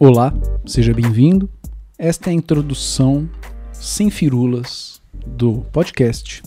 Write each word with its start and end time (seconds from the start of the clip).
Olá, 0.00 0.32
seja 0.64 0.94
bem-vindo. 0.94 1.50
Esta 1.98 2.30
é 2.30 2.32
a 2.32 2.34
introdução 2.34 3.28
sem 3.72 4.10
firulas 4.10 5.02
do 5.26 5.66
podcast 5.72 6.40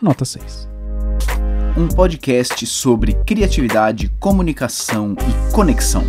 Nota 0.00 0.24
6. 0.24 0.66
Um 1.76 1.86
podcast 1.86 2.64
sobre 2.64 3.12
criatividade, 3.26 4.08
comunicação 4.18 5.14
e 5.20 5.52
conexão. 5.52 6.02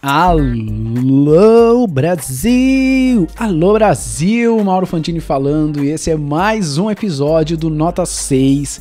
Alô 0.00 1.86
Brasil! 1.86 3.26
Alô 3.36 3.74
Brasil! 3.74 4.64
Mauro 4.64 4.86
Fantini 4.86 5.20
falando 5.20 5.84
e 5.84 5.90
esse 5.90 6.10
é 6.10 6.16
mais 6.16 6.78
um 6.78 6.90
episódio 6.90 7.58
do 7.58 7.68
Nota 7.68 8.06
6, 8.06 8.80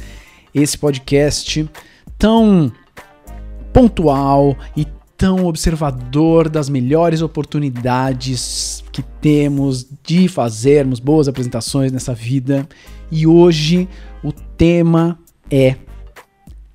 esse 0.55 0.77
podcast 0.77 1.69
tão 2.17 2.71
pontual 3.73 4.55
e 4.77 4.87
tão 5.21 5.45
observador 5.45 6.49
das 6.49 6.67
melhores 6.67 7.21
oportunidades 7.21 8.83
que 8.91 9.03
temos 9.03 9.85
de 10.03 10.27
fazermos 10.27 10.99
boas 10.99 11.27
apresentações 11.27 11.91
nessa 11.91 12.11
vida. 12.11 12.67
E 13.11 13.27
hoje 13.27 13.87
o 14.23 14.31
tema 14.31 15.19
é 15.47 15.75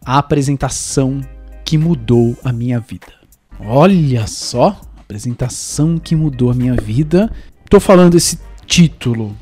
a 0.05 0.19
apresentação 0.19 1.21
que 1.65 1.77
mudou 1.77 2.37
a 2.45 2.53
minha 2.53 2.79
vida. 2.79 3.13
Olha 3.59 4.29
só, 4.29 4.81
apresentação 4.97 5.99
que 5.99 6.15
mudou 6.15 6.53
a 6.53 6.55
minha 6.55 6.77
vida. 6.77 7.29
Tô 7.69 7.81
falando 7.81 8.17
esse 8.17 8.39
título 8.65 9.35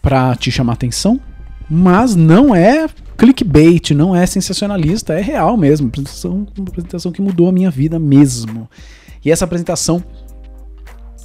para 0.00 0.34
te 0.36 0.50
chamar 0.50 0.72
atenção, 0.72 1.20
mas 1.68 2.16
não 2.16 2.54
é 2.54 2.88
clickbait, 3.16 3.90
não 3.90 4.14
é 4.14 4.26
sensacionalista, 4.26 5.14
é 5.14 5.20
real 5.20 5.56
mesmo. 5.56 5.88
Apresentação, 5.88 6.46
uma 6.56 6.68
apresentação 6.68 7.12
que 7.12 7.22
mudou 7.22 7.48
a 7.48 7.52
minha 7.52 7.70
vida 7.70 7.98
mesmo. 7.98 8.68
E 9.24 9.30
essa 9.30 9.44
apresentação 9.44 10.02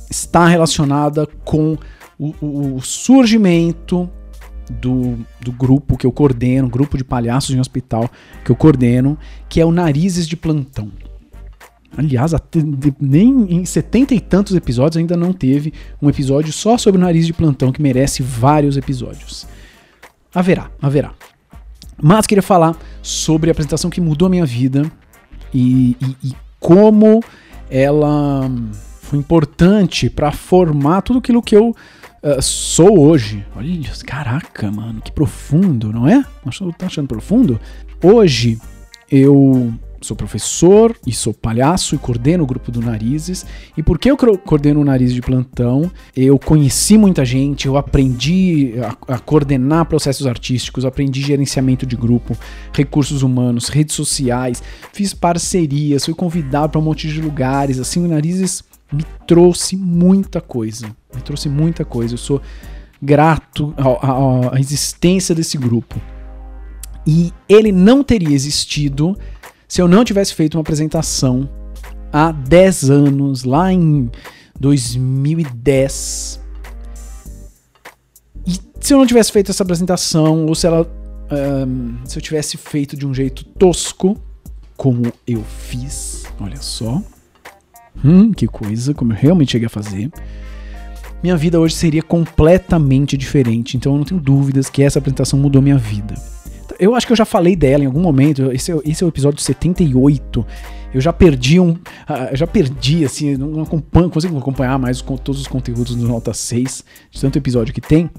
está 0.09 0.47
relacionada 0.47 1.27
com 1.43 1.77
o, 2.17 2.75
o, 2.75 2.81
surgimento 2.81 4.09
do, 4.69 5.17
do, 5.41 5.51
grupo 5.51 5.97
que 5.97 6.05
eu 6.05 6.11
coordeno, 6.11 6.69
grupo 6.69 6.97
de 6.97 7.03
palhaços 7.03 7.55
em 7.55 7.59
hospital 7.59 8.09
que 8.43 8.51
eu 8.51 8.55
coordeno, 8.55 9.17
que 9.49 9.59
é 9.59 9.65
o 9.65 9.71
Narizes 9.71 10.27
de 10.27 10.35
Plantão. 10.35 10.91
Aliás, 11.95 12.31
nem 12.99 13.55
em 13.55 13.65
setenta 13.65 14.13
e 14.13 14.19
tantos 14.19 14.55
episódios 14.55 14.97
ainda 14.97 15.17
não 15.17 15.33
teve 15.33 15.73
um 16.01 16.09
episódio 16.09 16.53
só 16.53 16.77
sobre 16.77 16.99
o 16.99 17.03
nariz 17.03 17.25
de 17.25 17.33
plantão 17.33 17.71
que 17.71 17.81
merece 17.81 18.21
vários 18.21 18.77
episódios. 18.77 19.47
Haverá, 20.33 20.69
haverá. 20.79 21.13
Mas 22.01 22.27
queria 22.27 22.43
falar 22.43 22.75
sobre 23.01 23.49
a 23.49 23.51
apresentação 23.51 23.89
que 23.89 23.99
mudou 23.99 24.27
a 24.27 24.29
minha 24.29 24.45
vida 24.45 24.89
e, 25.53 25.97
e, 25.99 26.29
e 26.29 26.35
como 26.59 27.23
ela 27.69 28.49
foi 29.01 29.19
importante 29.19 30.09
para 30.09 30.31
formar 30.31 31.01
tudo 31.01 31.19
aquilo 31.19 31.41
que 31.41 31.55
eu 31.55 31.69
uh, 31.69 32.41
sou 32.41 32.99
hoje. 32.99 33.45
Olha, 33.55 33.91
caraca, 34.05 34.71
mano, 34.71 35.01
que 35.01 35.11
profundo, 35.11 35.91
não 35.91 36.07
é? 36.07 36.23
Tá 36.77 36.85
achando 36.85 37.07
profundo? 37.07 37.59
Hoje 38.03 38.59
eu 39.09 39.73
sou 40.01 40.15
professor 40.15 40.95
e 41.05 41.11
sou 41.11 41.33
palhaço 41.33 41.95
e 41.95 41.97
coordeno 41.97 42.43
o 42.43 42.47
grupo 42.47 42.71
do 42.71 42.81
Narizes. 42.81 43.45
E 43.75 43.83
porque 43.83 44.09
eu 44.09 44.17
coordeno 44.17 44.81
o 44.81 44.85
Nariz 44.85 45.13
de 45.13 45.21
Plantão, 45.21 45.91
eu 46.15 46.37
conheci 46.37 46.97
muita 46.97 47.25
gente, 47.25 47.67
eu 47.67 47.77
aprendi 47.77 48.73
a, 49.07 49.15
a 49.15 49.19
coordenar 49.19 49.85
processos 49.85 50.27
artísticos, 50.27 50.85
aprendi 50.85 51.21
gerenciamento 51.21 51.85
de 51.85 51.95
grupo, 51.95 52.37
recursos 52.73 53.23
humanos, 53.23 53.69
redes 53.69 53.95
sociais, 53.95 54.61
fiz 54.93 55.13
parcerias, 55.13 56.05
fui 56.05 56.13
convidado 56.13 56.71
para 56.71 56.81
um 56.81 56.83
monte 56.83 57.07
de 57.07 57.21
lugares. 57.21 57.79
Assim, 57.79 58.03
o 58.03 58.07
Narizes 58.07 58.63
me 58.91 59.03
trouxe 59.25 59.75
muita 59.75 60.39
coisa. 60.39 60.87
Me 61.13 61.21
trouxe 61.21 61.49
muita 61.49 61.83
coisa. 61.83 62.13
Eu 62.13 62.17
sou 62.17 62.41
grato 63.01 63.73
à, 63.77 64.55
à 64.55 64.59
existência 64.59 65.35
desse 65.35 65.57
grupo. 65.57 65.99
E 67.05 67.31
ele 67.47 67.71
não 67.71 68.03
teria 68.03 68.35
existido 68.35 69.17
se 69.67 69.81
eu 69.81 69.87
não 69.87 70.05
tivesse 70.05 70.33
feito 70.33 70.55
uma 70.55 70.61
apresentação 70.61 71.49
há 72.11 72.31
10 72.31 72.89
anos, 72.89 73.43
lá 73.43 73.71
em 73.71 74.09
2010. 74.59 76.41
E 78.45 78.53
se 78.79 78.93
eu 78.93 78.97
não 78.97 79.05
tivesse 79.05 79.31
feito 79.31 79.51
essa 79.51 79.63
apresentação, 79.63 80.45
ou 80.45 80.55
se 80.55 80.65
ela. 80.65 80.89
Um, 81.29 81.97
se 82.05 82.17
eu 82.17 82.21
tivesse 82.21 82.55
feito 82.55 82.95
de 82.95 83.05
um 83.05 83.13
jeito 83.13 83.43
tosco, 83.43 84.17
como 84.77 85.11
eu 85.27 85.43
fiz, 85.43 86.23
olha 86.39 86.61
só. 86.61 87.01
Hum, 88.03 88.31
que 88.31 88.47
coisa, 88.47 88.93
como 88.93 89.11
eu 89.11 89.17
realmente 89.17 89.51
cheguei 89.51 89.65
a 89.65 89.69
fazer. 89.69 90.09
Minha 91.21 91.35
vida 91.35 91.59
hoje 91.59 91.75
seria 91.75 92.01
completamente 92.01 93.17
diferente. 93.17 93.75
Então 93.75 93.91
eu 93.91 93.97
não 93.97 94.05
tenho 94.05 94.21
dúvidas 94.21 94.69
que 94.69 94.81
essa 94.81 94.99
apresentação 94.99 95.37
mudou 95.37 95.61
minha 95.61 95.77
vida 95.77 96.15
eu 96.79 96.95
acho 96.95 97.05
que 97.05 97.13
eu 97.13 97.17
já 97.17 97.25
falei 97.25 97.55
dela 97.55 97.83
em 97.83 97.87
algum 97.87 98.01
momento. 98.01 98.51
Esse, 98.51 98.71
é, 98.71 98.79
esse 98.85 99.03
é 99.03 99.05
o 99.05 99.09
episódio 99.09 99.41
78. 99.41 100.45
Eu 100.93 101.01
já 101.01 101.11
perdi 101.11 101.59
um. 101.59 101.71
Uh, 101.71 101.79
já 102.33 102.47
perdi, 102.47 103.05
assim, 103.05 103.35
não 103.35 103.61
acompanho, 103.61 104.09
consigo 104.09 104.37
acompanhar 104.37 104.77
mais 104.79 105.01
todos 105.01 105.41
os 105.41 105.47
conteúdos 105.47 105.95
do 105.95 106.07
Nota 106.07 106.33
6, 106.33 106.83
de 107.11 107.21
tanto 107.21 107.37
episódio 107.37 107.73
que 107.73 107.81
tem. 107.81 108.09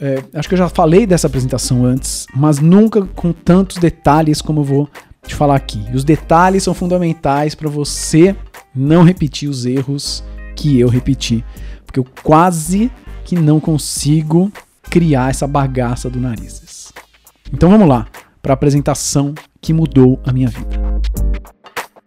É, 0.00 0.22
acho 0.32 0.48
que 0.48 0.54
eu 0.54 0.58
já 0.58 0.68
falei 0.68 1.06
dessa 1.06 1.26
apresentação 1.26 1.84
antes, 1.84 2.26
mas 2.34 2.60
nunca 2.60 3.02
com 3.16 3.32
tantos 3.32 3.78
detalhes 3.78 4.40
como 4.40 4.60
eu 4.60 4.64
vou 4.64 4.88
te 5.26 5.34
falar 5.34 5.56
aqui. 5.56 5.84
E 5.92 5.96
os 5.96 6.04
detalhes 6.04 6.62
são 6.62 6.72
fundamentais 6.72 7.54
para 7.54 7.68
você 7.68 8.34
não 8.74 9.02
repetir 9.02 9.48
os 9.48 9.66
erros 9.66 10.22
que 10.54 10.78
eu 10.78 10.88
repeti. 10.88 11.44
Porque 11.84 11.98
eu 11.98 12.06
quase 12.22 12.90
que 13.24 13.34
não 13.34 13.58
consigo 13.58 14.52
criar 14.82 15.30
essa 15.30 15.46
bagaça 15.46 16.08
do 16.08 16.20
narizes. 16.20 16.87
Então 17.52 17.70
vamos 17.70 17.88
lá 17.88 18.06
para 18.42 18.52
a 18.52 18.54
apresentação 18.54 19.34
que 19.60 19.72
mudou 19.72 20.20
a 20.24 20.32
minha 20.32 20.48
vida. 20.48 20.78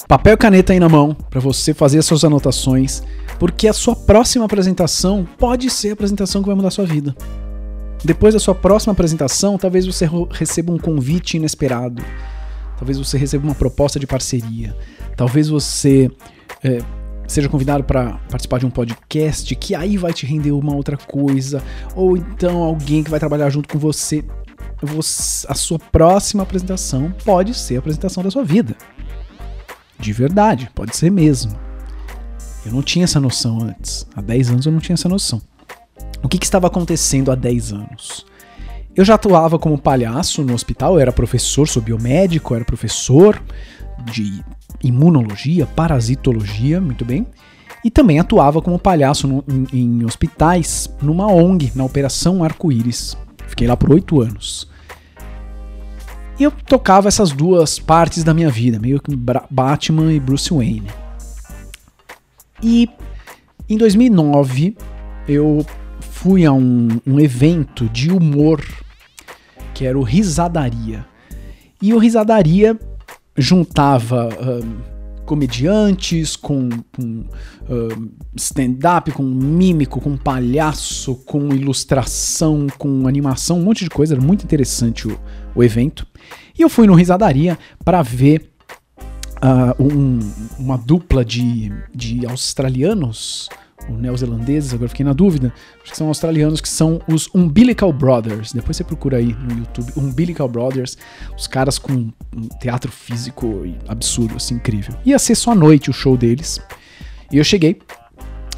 Papel 0.08 0.34
e 0.34 0.38
caneta 0.38 0.74
aí 0.74 0.80
na 0.80 0.90
mão 0.90 1.16
para 1.30 1.40
você 1.40 1.74
fazer 1.74 2.00
as 2.00 2.06
suas 2.06 2.24
anotações, 2.24 3.02
porque 3.40 3.68
a 3.68 3.74
sua 3.74 3.96
próxima 3.96 4.46
apresentação 4.46 5.28
pode 5.38 5.70
ser 5.70 5.90
a 5.90 5.94
apresentação 5.94 6.42
que 6.42 6.48
vai 6.48 6.56
mudar 6.56 6.68
a 6.68 6.72
sua 6.72 6.86
vida. 6.86 7.16
Depois 8.04 8.34
da 8.34 8.40
sua 8.40 8.54
próxima 8.54 8.92
apresentação, 8.94 9.58
talvez 9.58 9.86
você 9.86 10.10
receba 10.32 10.74
um 10.74 10.78
convite 10.78 11.38
inesperado, 11.38 12.04
talvez 12.78 12.98
você 12.98 13.18
receba 13.18 13.46
uma 13.46 13.56
proposta 13.56 14.00
de 14.00 14.08
parceria, 14.08 14.76
talvez 15.16 15.48
você 15.48 16.10
é, 16.64 16.80
seja 17.28 17.48
convidado 17.48 17.84
para 17.84 18.20
participar 18.30 18.60
de 18.60 18.66
um 18.66 18.70
podcast 18.70 19.56
que 19.56 19.74
aí 19.74 19.98
vai 19.98 20.12
te 20.12 20.26
render 20.26 20.52
uma 20.52 20.76
outra 20.76 20.98
coisa, 20.98 21.64
ou 21.96 22.18
então 22.18 22.64
alguém 22.64 23.04
que 23.04 23.10
vai 23.10 23.20
trabalhar 23.20 23.50
junto 23.50 23.70
com 23.70 23.80
você 23.80 24.26
você, 24.82 25.46
a 25.50 25.54
sua 25.54 25.80
próxima 25.80 26.44
apresentação 26.44 27.14
pode 27.24 27.54
ser 27.54 27.76
a 27.76 27.80
apresentação 27.80 28.24
da 28.24 28.32
sua 28.32 28.44
vida. 28.44 28.76
De 30.00 30.12
verdade, 30.12 30.70
pode 30.74 30.96
ser 30.96 31.12
mesmo. 31.12 31.56
Eu 32.66 32.72
não 32.72 32.82
tinha 32.82 33.06
essa 33.06 33.20
noção 33.20 33.62
antes. 33.62 34.08
Há 34.16 34.22
10 34.22 34.52
anos 34.52 34.66
eu 34.66 34.72
não 34.72 34.80
tinha 34.80 34.94
essa 34.94 35.10
noção. 35.10 35.42
O 36.24 36.28
que, 36.28 36.38
que 36.38 36.46
estava 36.46 36.68
acontecendo 36.68 37.32
há 37.32 37.36
10 37.36 37.74
anos? 37.74 38.26
Eu 38.96 39.06
já 39.06 39.16
atuava 39.16 39.58
como 39.58 39.78
palhaço 39.78 40.44
no 40.44 40.54
hospital, 40.54 40.96
eu 40.96 41.00
era 41.00 41.12
professor, 41.12 41.68
sou 41.68 41.82
biomédico, 41.82 42.54
era 42.54 42.66
professor 42.66 43.42
de 44.12 44.44
imunologia, 44.84 45.66
parasitologia, 45.66 46.82
muito 46.82 47.06
bem. 47.06 47.26
E 47.84 47.90
também 47.90 48.20
atuava 48.20 48.62
como 48.62 48.78
palhaço 48.78 49.28
no, 49.28 49.44
em, 49.48 49.68
em, 49.74 50.06
hospitais, 50.06 50.90
numa 51.02 51.28
ONG, 51.28 51.72
na 51.74 51.84
Operação 51.84 52.44
Arco-Íris. 52.44 53.18
Fiquei 53.48 53.68
lá 53.68 53.76
por 53.76 53.92
oito 53.92 54.22
anos. 54.22 54.70
E 56.42 56.44
eu 56.44 56.50
tocava 56.50 57.08
essas 57.08 57.32
duas 57.32 57.78
partes 57.78 58.24
da 58.24 58.34
minha 58.34 58.50
vida, 58.50 58.80
meio 58.80 59.00
que 59.00 59.16
Batman 59.16 60.12
e 60.12 60.20
Bruce 60.20 60.52
Wayne. 60.52 60.88
E 62.64 62.90
em 63.70 63.78
2009 63.78 64.76
eu 65.28 65.64
fui 66.00 66.44
a 66.44 66.52
um, 66.52 67.00
um 67.06 67.20
evento 67.20 67.88
de 67.90 68.12
humor 68.12 68.60
que 69.76 69.86
era 69.86 70.00
o 70.00 70.02
Risadaria. 70.02 71.06
E 71.80 71.94
o 71.94 72.00
Risadaria 72.00 72.76
juntava 73.38 74.28
comediantes, 75.32 76.36
com, 76.36 76.68
com 76.94 77.24
uh, 77.70 78.12
stand-up, 78.36 79.12
com 79.12 79.24
mímico, 79.24 80.02
com 80.02 80.18
palhaço, 80.18 81.16
com 81.26 81.54
ilustração, 81.54 82.68
com 82.78 83.08
animação, 83.08 83.60
um 83.60 83.64
monte 83.64 83.86
de 83.86 83.90
coisa. 83.90 84.16
Era 84.16 84.22
muito 84.22 84.44
interessante 84.44 85.08
o, 85.08 85.18
o 85.56 85.64
evento. 85.64 86.06
E 86.58 86.62
eu 86.62 86.70
fui 86.70 86.88
no 86.88 86.94
Risadaria 86.94 87.58
para 87.84 88.02
ver 88.02 88.52
uh, 89.38 89.84
um, 89.84 90.20
uma 90.60 90.78
dupla 90.78 91.24
de, 91.26 91.72
de 91.94 92.26
australianos 92.26 93.50
ou 93.90 93.98
neozelandeses, 93.98 94.74
agora 94.74 94.90
fiquei 94.90 95.06
na 95.06 95.14
dúvida, 95.14 95.52
acho 95.82 95.92
que 95.92 95.98
são 95.98 96.08
australianos 96.08 96.62
que 96.62 96.70
são 96.70 97.02
os 97.08 97.28
Umbilical 97.34 97.92
Brothers. 97.92 98.54
Depois 98.54 98.78
você 98.78 98.84
procura 98.84 99.18
aí 99.18 99.34
no 99.34 99.60
YouTube, 99.60 99.92
Umbilical 99.98 100.48
Brothers, 100.48 100.98
os 101.36 101.48
caras 101.48 101.80
com 101.80 101.94
um 101.94 102.48
teatro 102.60 102.92
físico 102.92 103.64
absurdo, 103.88 104.36
assim, 104.36 104.56
incrível. 104.56 104.96
Ia 105.06 105.18
ser 105.18 105.36
só 105.36 105.52
à 105.52 105.56
noite 105.56 105.90
o 105.90 105.94
show 105.94 106.16
deles. 106.16 106.62
E 107.32 107.38
eu 107.38 107.44
cheguei 107.44 107.80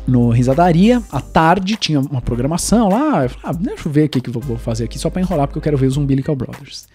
no 0.06 0.30
Risadaria, 0.30 1.02
à 1.12 1.22
tarde 1.22 1.78
tinha 1.78 2.00
uma 2.00 2.22
programação 2.22 2.90
lá. 2.90 3.24
Eu 3.24 3.30
falei, 3.30 3.44
ah, 3.44 3.54
deixa 3.54 3.88
eu 3.88 3.92
ver 3.92 4.06
o 4.06 4.10
que, 4.10 4.30
eu 4.30 4.42
vou 4.42 4.58
fazer 4.58 4.84
aqui 4.84 5.00
só 5.00 5.10
pra 5.10 5.22
enrolar, 5.22 5.48
porque 5.48 5.58
eu 5.58 5.64
quero 5.64 5.78
ver 5.78 5.88
os 5.88 5.98
Umbilical 5.98 6.36
Brothers. 6.36 6.88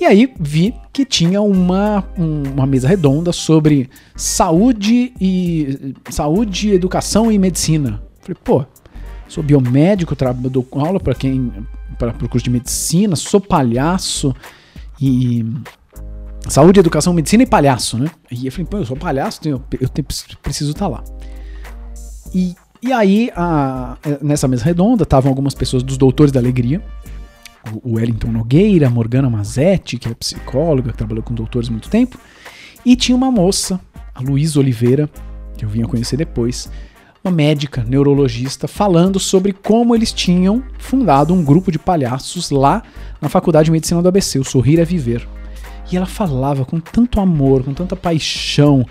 E 0.00 0.04
aí 0.04 0.32
vi 0.38 0.74
que 0.92 1.04
tinha 1.04 1.40
uma, 1.40 2.04
um, 2.18 2.42
uma 2.52 2.66
mesa 2.66 2.86
redonda 2.86 3.32
sobre 3.32 3.88
saúde 4.14 5.12
e 5.20 5.94
saúde, 6.10 6.72
educação 6.72 7.32
e 7.32 7.38
medicina. 7.38 8.02
Falei, 8.20 8.36
pô, 8.44 8.64
sou 9.26 9.42
biomédico, 9.42 10.14
dou 10.50 10.66
aula 10.72 11.00
para 11.00 11.14
quem 11.14 11.50
para 11.98 12.10
o 12.10 12.28
curso 12.28 12.44
de 12.44 12.50
medicina, 12.50 13.16
sou 13.16 13.40
palhaço 13.40 14.34
e 15.00 15.44
saúde, 16.48 16.80
educação, 16.80 17.12
medicina 17.12 17.42
e 17.42 17.46
palhaço, 17.46 17.98
né? 17.98 18.10
E 18.30 18.46
eu 18.46 18.52
falei, 18.52 18.66
pô, 18.66 18.76
eu 18.78 18.84
sou 18.84 18.96
palhaço, 18.96 19.40
eu, 19.44 19.62
eu 19.80 19.88
preciso 20.42 20.72
estar 20.72 20.84
tá 20.84 20.88
lá. 20.88 21.04
E, 22.34 22.54
e 22.82 22.92
aí, 22.92 23.30
a, 23.34 23.96
nessa 24.20 24.46
mesa 24.46 24.64
redonda, 24.64 25.04
estavam 25.04 25.30
algumas 25.30 25.54
pessoas 25.54 25.82
dos 25.82 25.96
Doutores 25.96 26.32
da 26.32 26.38
Alegria, 26.38 26.82
o 27.82 27.94
Wellington 27.94 28.32
Nogueira, 28.32 28.90
Morgana 28.90 29.28
Mazetti, 29.30 29.98
que 29.98 30.08
é 30.08 30.14
psicóloga, 30.14 30.92
que 30.92 30.98
trabalhou 30.98 31.22
com 31.22 31.34
doutores 31.34 31.68
muito 31.68 31.88
tempo, 31.88 32.18
e 32.84 32.94
tinha 32.96 33.16
uma 33.16 33.30
moça, 33.30 33.80
a 34.14 34.20
Luísa 34.20 34.60
Oliveira, 34.60 35.08
que 35.56 35.64
eu 35.64 35.68
vim 35.68 35.82
a 35.82 35.86
conhecer 35.86 36.16
depois, 36.16 36.70
uma 37.24 37.32
médica, 37.32 37.84
neurologista, 37.84 38.68
falando 38.68 39.18
sobre 39.18 39.52
como 39.52 39.94
eles 39.94 40.12
tinham 40.12 40.62
fundado 40.78 41.34
um 41.34 41.44
grupo 41.44 41.72
de 41.72 41.78
palhaços 41.78 42.50
lá 42.50 42.82
na 43.20 43.28
Faculdade 43.28 43.66
de 43.66 43.72
Medicina 43.72 44.00
do 44.00 44.08
ABC, 44.08 44.38
o 44.38 44.44
Sorrir 44.44 44.78
é 44.78 44.84
Viver. 44.84 45.26
E 45.90 45.96
ela 45.96 46.06
falava 46.06 46.64
com 46.64 46.78
tanto 46.78 47.20
amor, 47.20 47.64
com 47.64 47.74
tanta 47.74 47.96
paixão, 47.96 48.86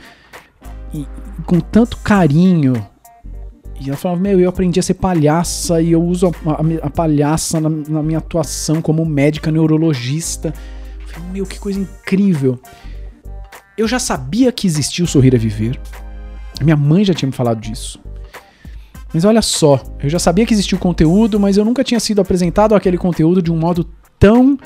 e 0.93 1.05
com 1.45 1.59
tanto 1.59 1.97
carinho 1.97 2.73
e 3.79 3.89
ela 3.89 3.97
falava, 3.97 4.21
meu, 4.21 4.39
eu 4.39 4.49
aprendi 4.49 4.79
a 4.79 4.83
ser 4.83 4.93
palhaça 4.93 5.81
e 5.81 5.91
eu 5.91 6.01
uso 6.01 6.27
a, 6.27 6.51
a, 6.51 6.87
a 6.87 6.89
palhaça 6.89 7.59
na, 7.59 7.69
na, 7.69 8.01
minha 8.01 8.19
atuação 8.19 8.81
como 8.81 9.05
médica 9.05 9.51
neurologista. 9.51 10.53
Eu 11.01 11.07
falei, 11.07 11.29
meu, 11.31 11.45
que 11.45 11.59
coisa 11.59 11.79
incrível. 11.79 12.57
Eu 13.77 13.87
já 13.87 13.99
sabia 13.99 14.51
que 14.51 14.65
existia 14.65 15.03
o 15.03 15.07
Sorrir 15.07 15.35
a 15.35 15.37
Viver. 15.37 15.79
Minha 16.61 16.77
mãe 16.77 17.03
já 17.03 17.13
tinha 17.13 17.27
me 17.27 17.35
falado 17.35 17.59
disso. 17.59 17.99
Mas 19.13 19.25
olha 19.25 19.41
só, 19.41 19.81
eu 20.01 20.09
já 20.09 20.19
sabia 20.19 20.45
que 20.45 20.53
existia 20.53 20.77
o 20.77 20.81
conteúdo, 20.81 21.39
mas 21.39 21.57
eu 21.57 21.65
nunca 21.65 21.83
tinha 21.83 21.99
sido 21.99 22.21
apresentado 22.21 22.75
aquele 22.75 22.97
conteúdo 22.97 23.41
de 23.41 23.51
um 23.51 23.57
modo 23.57 23.85
tão 24.17 24.57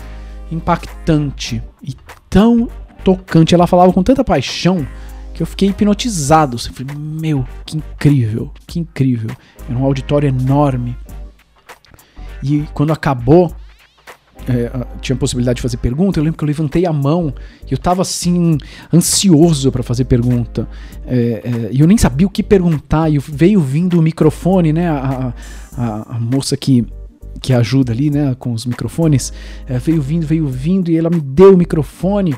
impactante 0.52 1.62
e 1.84 1.96
tão 2.30 2.68
tocante. 3.04 3.56
Ela 3.56 3.68
falava 3.68 3.92
com 3.92 4.04
tanta 4.04 4.24
paixão 4.24 4.88
que 5.40 5.44
eu 5.44 5.48
fiquei 5.48 5.70
hipnotizado. 5.70 6.58
Eu 6.58 6.74
falei, 6.74 6.94
meu, 6.98 7.48
que 7.66 7.78
incrível, 7.78 8.52
que 8.68 8.78
incrível. 8.78 9.30
Era 9.70 9.80
um 9.80 9.86
auditório 9.86 10.28
enorme. 10.28 10.98
E 12.44 12.66
quando 12.74 12.92
acabou, 12.92 13.56
é, 14.50 14.70
tinha 15.00 15.16
a 15.16 15.18
possibilidade 15.18 15.56
de 15.56 15.62
fazer 15.62 15.78
pergunta. 15.78 16.20
Eu 16.20 16.26
lembro 16.26 16.38
que 16.38 16.44
eu 16.44 16.48
levantei 16.48 16.86
a 16.86 16.92
mão 16.92 17.34
e 17.66 17.72
eu 17.72 17.78
tava 17.78 18.02
assim, 18.02 18.58
ansioso 18.94 19.72
para 19.72 19.82
fazer 19.82 20.04
pergunta. 20.04 20.68
É, 21.08 21.16
é, 21.16 21.70
e 21.72 21.80
eu 21.80 21.88
nem 21.88 21.98
sabia 21.98 22.28
o 22.28 22.30
que 22.30 22.44
perguntar. 22.44 23.10
E 23.10 23.18
veio 23.18 23.62
vindo 23.62 23.98
o 23.98 24.02
microfone, 24.02 24.74
né? 24.74 24.90
A, 24.90 25.34
a, 25.78 26.16
a 26.16 26.20
moça 26.20 26.58
que, 26.58 26.86
que 27.42 27.54
ajuda 27.54 27.94
ali, 27.94 28.10
né? 28.10 28.36
Com 28.38 28.52
os 28.52 28.66
microfones, 28.66 29.32
é, 29.66 29.80
veio 29.80 30.02
vindo, 30.02 30.28
veio 30.28 30.50
vindo, 30.50 30.92
e 30.92 30.98
ela 30.98 31.10
me 31.10 31.22
deu 31.22 31.54
o 31.54 31.58
microfone. 31.58 32.36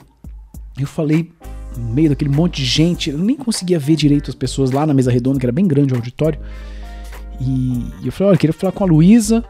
Eu 0.77 0.85
falei 0.85 1.31
no 1.77 1.93
meio 1.93 2.09
daquele 2.09 2.29
monte 2.29 2.57
de 2.57 2.65
gente. 2.65 3.09
Eu 3.09 3.17
nem 3.17 3.35
conseguia 3.35 3.79
ver 3.79 3.95
direito 3.95 4.29
as 4.29 4.35
pessoas 4.35 4.71
lá 4.71 4.85
na 4.85 4.93
mesa 4.93 5.11
redonda, 5.11 5.39
que 5.39 5.45
era 5.45 5.51
bem 5.51 5.67
grande 5.67 5.93
o 5.93 5.97
auditório. 5.97 6.39
E, 7.39 7.85
eu 8.03 8.11
falei, 8.11 8.29
olha, 8.29 8.35
eu 8.35 8.39
queria 8.39 8.53
falar 8.53 8.71
com 8.71 8.83
a 8.83 8.87
Luísa. 8.87 9.43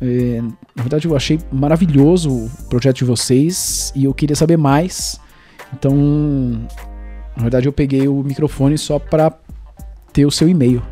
É, 0.00 0.42
na 0.74 0.82
verdade, 0.82 1.06
eu 1.06 1.16
achei 1.16 1.38
maravilhoso 1.50 2.30
o 2.30 2.50
projeto 2.68 2.96
de 2.96 3.04
vocês 3.04 3.92
e 3.94 4.04
eu 4.04 4.12
queria 4.12 4.36
saber 4.36 4.56
mais. 4.56 5.20
Então, 5.72 5.94
na 7.36 7.42
verdade, 7.42 7.68
eu 7.68 7.72
peguei 7.72 8.08
o 8.08 8.22
microfone 8.22 8.76
só 8.76 8.98
para 8.98 9.32
ter 10.12 10.26
o 10.26 10.30
seu 10.30 10.48
e-mail. 10.48 10.82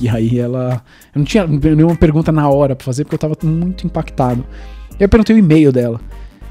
E 0.00 0.08
aí 0.08 0.38
ela. 0.38 0.82
Eu 1.14 1.20
não 1.20 1.24
tinha 1.24 1.46
nenhuma 1.46 1.96
pergunta 1.96 2.32
na 2.32 2.48
hora 2.48 2.74
pra 2.74 2.84
fazer, 2.84 3.04
porque 3.04 3.14
eu 3.14 3.18
tava 3.18 3.36
muito 3.42 3.86
impactado. 3.86 4.44
E 4.98 5.02
eu 5.02 5.08
perguntei 5.08 5.36
o 5.36 5.38
e-mail 5.38 5.72
dela. 5.72 6.00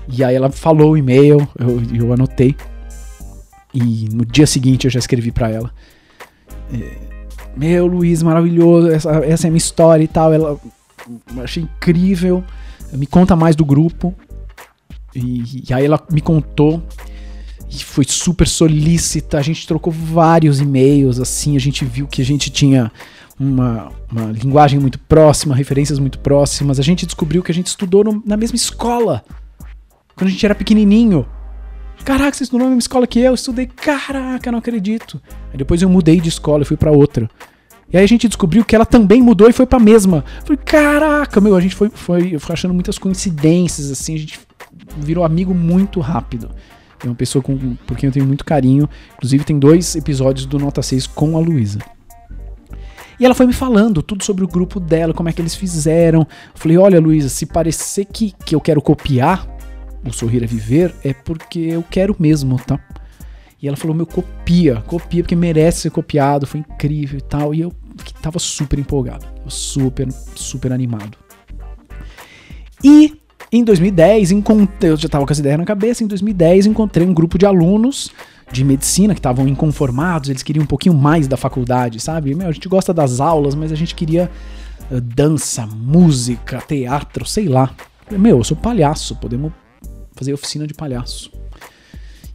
E 0.07 0.23
aí 0.23 0.35
ela 0.35 0.49
falou 0.49 0.91
o 0.91 0.97
e-mail, 0.97 1.47
eu, 1.59 2.05
eu 2.05 2.13
anotei. 2.13 2.55
E 3.73 4.07
no 4.11 4.25
dia 4.25 4.47
seguinte 4.47 4.85
eu 4.85 4.91
já 4.91 4.99
escrevi 4.99 5.31
para 5.31 5.49
ela. 5.49 5.73
É, 6.73 6.97
Meu, 7.55 7.87
Luiz, 7.87 8.23
maravilhoso, 8.23 8.89
essa, 8.89 9.11
essa 9.25 9.47
é 9.47 9.49
a 9.49 9.51
minha 9.51 9.57
história 9.57 10.03
e 10.03 10.07
tal. 10.07 10.33
Ela 10.33 10.59
achei 11.43 11.63
incrível. 11.63 12.43
Me 12.93 13.05
conta 13.05 13.35
mais 13.35 13.55
do 13.55 13.65
grupo. 13.65 14.13
E, 15.15 15.63
e 15.67 15.73
aí 15.73 15.85
ela 15.85 16.01
me 16.11 16.21
contou 16.21 16.83
e 17.69 17.83
foi 17.83 18.05
super 18.05 18.47
solícita. 18.47 19.37
A 19.37 19.41
gente 19.41 19.67
trocou 19.67 19.91
vários 19.91 20.59
e-mails, 20.59 21.19
assim, 21.19 21.55
a 21.55 21.59
gente 21.59 21.83
viu 21.83 22.07
que 22.07 22.21
a 22.21 22.25
gente 22.25 22.49
tinha 22.49 22.91
uma, 23.39 23.91
uma 24.11 24.31
linguagem 24.31 24.79
muito 24.79 24.99
próxima, 24.99 25.55
referências 25.55 25.99
muito 25.99 26.19
próximas. 26.19 26.79
A 26.79 26.83
gente 26.83 27.05
descobriu 27.05 27.43
que 27.43 27.51
a 27.51 27.55
gente 27.55 27.67
estudou 27.67 28.03
no, 28.03 28.23
na 28.25 28.37
mesma 28.37 28.55
escola 28.55 29.23
quando 30.15 30.29
a 30.29 30.31
gente 30.31 30.45
era 30.45 30.55
pequenininho. 30.55 31.25
Caraca, 32.03 32.37
você 32.37 32.43
estudou 32.43 32.65
na 32.65 32.69
mesma 32.69 32.79
escola 32.79 33.07
que 33.07 33.19
eu? 33.19 33.25
eu 33.25 33.33
estudei. 33.33 33.67
Caraca, 33.67 34.51
não 34.51 34.59
acredito. 34.59 35.21
Aí 35.51 35.57
depois 35.57 35.81
eu 35.81 35.89
mudei 35.89 36.19
de 36.19 36.29
escola 36.29 36.63
e 36.63 36.65
fui 36.65 36.77
para 36.77 36.91
outra. 36.91 37.29
E 37.91 37.97
aí 37.97 38.03
a 38.03 38.07
gente 38.07 38.27
descobriu 38.27 38.65
que 38.65 38.75
ela 38.75 38.85
também 38.85 39.21
mudou 39.21 39.49
e 39.49 39.53
foi 39.53 39.65
pra 39.65 39.79
mesma. 39.79 40.23
Eu 40.39 40.45
falei, 40.45 40.57
caraca, 40.63 41.39
meu, 41.39 41.55
a 41.55 41.61
gente 41.61 41.75
foi, 41.75 41.89
foi, 41.89 42.37
foi 42.37 42.53
achando 42.53 42.73
muitas 42.73 42.97
coincidências, 42.97 43.89
assim, 43.89 44.15
a 44.15 44.17
gente 44.17 44.39
virou 44.97 45.23
amigo 45.23 45.53
muito 45.53 45.99
rápido. 45.99 46.49
É 47.03 47.07
uma 47.07 47.15
pessoa 47.15 47.41
com, 47.41 47.75
por 47.85 47.95
quem 47.95 48.07
eu 48.07 48.13
tenho 48.13 48.25
muito 48.25 48.43
carinho. 48.43 48.89
Inclusive, 49.15 49.43
tem 49.43 49.57
dois 49.57 49.95
episódios 49.95 50.45
do 50.45 50.59
Nota 50.59 50.81
6 50.81 51.07
com 51.07 51.37
a 51.37 51.39
Luísa. 51.39 51.79
E 53.19 53.25
ela 53.25 53.33
foi 53.33 53.47
me 53.47 53.53
falando 53.53 54.03
tudo 54.03 54.23
sobre 54.23 54.43
o 54.43 54.47
grupo 54.47 54.79
dela, 54.79 55.13
como 55.13 55.29
é 55.29 55.31
que 55.31 55.41
eles 55.41 55.55
fizeram. 55.55 56.21
Eu 56.21 56.27
falei, 56.55 56.77
olha, 56.77 56.99
Luísa, 56.99 57.29
se 57.29 57.45
parecer 57.45 58.05
que, 58.05 58.33
que 58.45 58.53
eu 58.53 58.61
quero 58.61 58.81
copiar, 58.81 59.47
o 60.05 60.11
Sorrir 60.11 60.43
é 60.43 60.47
Viver, 60.47 60.93
é 61.03 61.13
porque 61.13 61.59
eu 61.59 61.83
quero 61.89 62.15
mesmo, 62.19 62.57
tá? 62.57 62.79
E 63.61 63.67
ela 63.67 63.75
falou, 63.75 63.95
meu, 63.95 64.05
copia, 64.05 64.83
copia, 64.85 65.23
porque 65.23 65.35
merece 65.35 65.81
ser 65.81 65.89
copiado, 65.89 66.45
foi 66.45 66.59
incrível 66.59 67.17
e 67.17 67.21
tal. 67.21 67.55
E 67.55 67.61
eu 67.61 67.73
tava 68.21 68.37
super 68.37 68.77
empolgado, 68.77 69.25
super, 69.47 70.07
super 70.35 70.71
animado. 70.71 71.17
E 72.83 73.19
em 73.51 73.63
2010, 73.63 74.31
encontrei, 74.31 74.91
eu 74.91 74.97
já 74.97 75.09
tava 75.09 75.25
com 75.25 75.31
essa 75.31 75.41
ideia 75.41 75.57
na 75.57 75.65
cabeça, 75.65 76.03
em 76.03 76.07
2010 76.07 76.67
encontrei 76.67 77.07
um 77.07 77.13
grupo 77.13 77.37
de 77.37 77.45
alunos 77.45 78.11
de 78.51 78.63
medicina 78.63 79.13
que 79.13 79.19
estavam 79.19 79.47
inconformados, 79.47 80.29
eles 80.29 80.43
queriam 80.43 80.63
um 80.63 80.67
pouquinho 80.67 80.95
mais 80.95 81.27
da 81.27 81.35
faculdade, 81.35 81.99
sabe? 81.99 82.33
Meu, 82.35 82.47
a 82.47 82.51
gente 82.51 82.67
gosta 82.69 82.93
das 82.93 83.19
aulas, 83.19 83.55
mas 83.55 83.71
a 83.71 83.75
gente 83.75 83.95
queria 83.95 84.29
uh, 84.91 85.01
dança, 85.01 85.65
música, 85.65 86.61
teatro, 86.65 87.25
sei 87.25 87.47
lá. 87.47 87.71
Meu, 88.09 88.37
eu 88.37 88.43
sou 88.43 88.55
palhaço, 88.55 89.15
podemos 89.15 89.51
fazer 90.17 90.33
oficina 90.33 90.67
de 90.67 90.73
palhaço. 90.73 91.31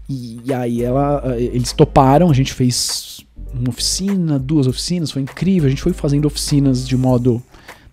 E, 0.08 0.40
e 0.44 0.54
aí 0.54 0.82
ela, 0.82 1.22
eh, 1.36 1.50
eles 1.52 1.72
toparam, 1.72 2.30
a 2.30 2.34
gente 2.34 2.52
fez 2.52 3.24
uma 3.52 3.68
oficina, 3.68 4.38
duas 4.38 4.66
oficinas, 4.66 5.10
foi 5.10 5.22
incrível. 5.22 5.66
A 5.66 5.70
gente 5.70 5.82
foi 5.82 5.92
fazendo 5.92 6.26
oficinas 6.26 6.86
de 6.86 6.96
modo 6.96 7.42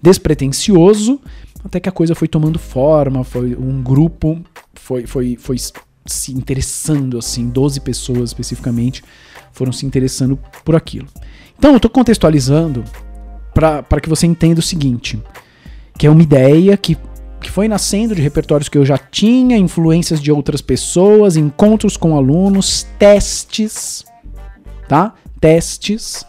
despretensioso, 0.01 1.19
até 1.63 1.79
que 1.79 1.89
a 1.89 1.91
coisa 1.91 2.15
foi 2.15 2.27
tomando 2.27 2.57
forma, 2.57 3.23
foi 3.23 3.55
um 3.55 3.81
grupo, 3.83 4.41
foi, 4.73 5.05
foi, 5.05 5.35
foi 5.37 5.57
se 6.05 6.31
interessando, 6.31 7.17
assim, 7.17 7.49
12 7.49 7.81
pessoas 7.81 8.29
especificamente 8.29 9.03
foram 9.51 9.71
se 9.71 9.85
interessando 9.85 10.39
por 10.63 10.75
aquilo. 10.75 11.07
Então, 11.57 11.71
eu 11.71 11.77
estou 11.77 11.91
contextualizando 11.91 12.83
para 13.53 13.99
que 14.01 14.07
você 14.07 14.25
entenda 14.25 14.59
o 14.59 14.63
seguinte, 14.63 15.21
que 15.97 16.07
é 16.07 16.09
uma 16.09 16.23
ideia 16.23 16.77
que 16.77 16.97
que 17.41 17.49
foi 17.49 17.67
nascendo 17.67 18.13
de 18.13 18.21
repertórios 18.21 18.69
que 18.69 18.77
eu 18.77 18.85
já 18.85 18.97
tinha, 18.97 19.57
influências 19.57 20.21
de 20.21 20.31
outras 20.31 20.61
pessoas, 20.61 21.37
encontros 21.37 21.95
com 21.95 22.15
alunos, 22.15 22.85
testes, 22.97 24.05
tá? 24.87 25.13
Testes. 25.39 26.25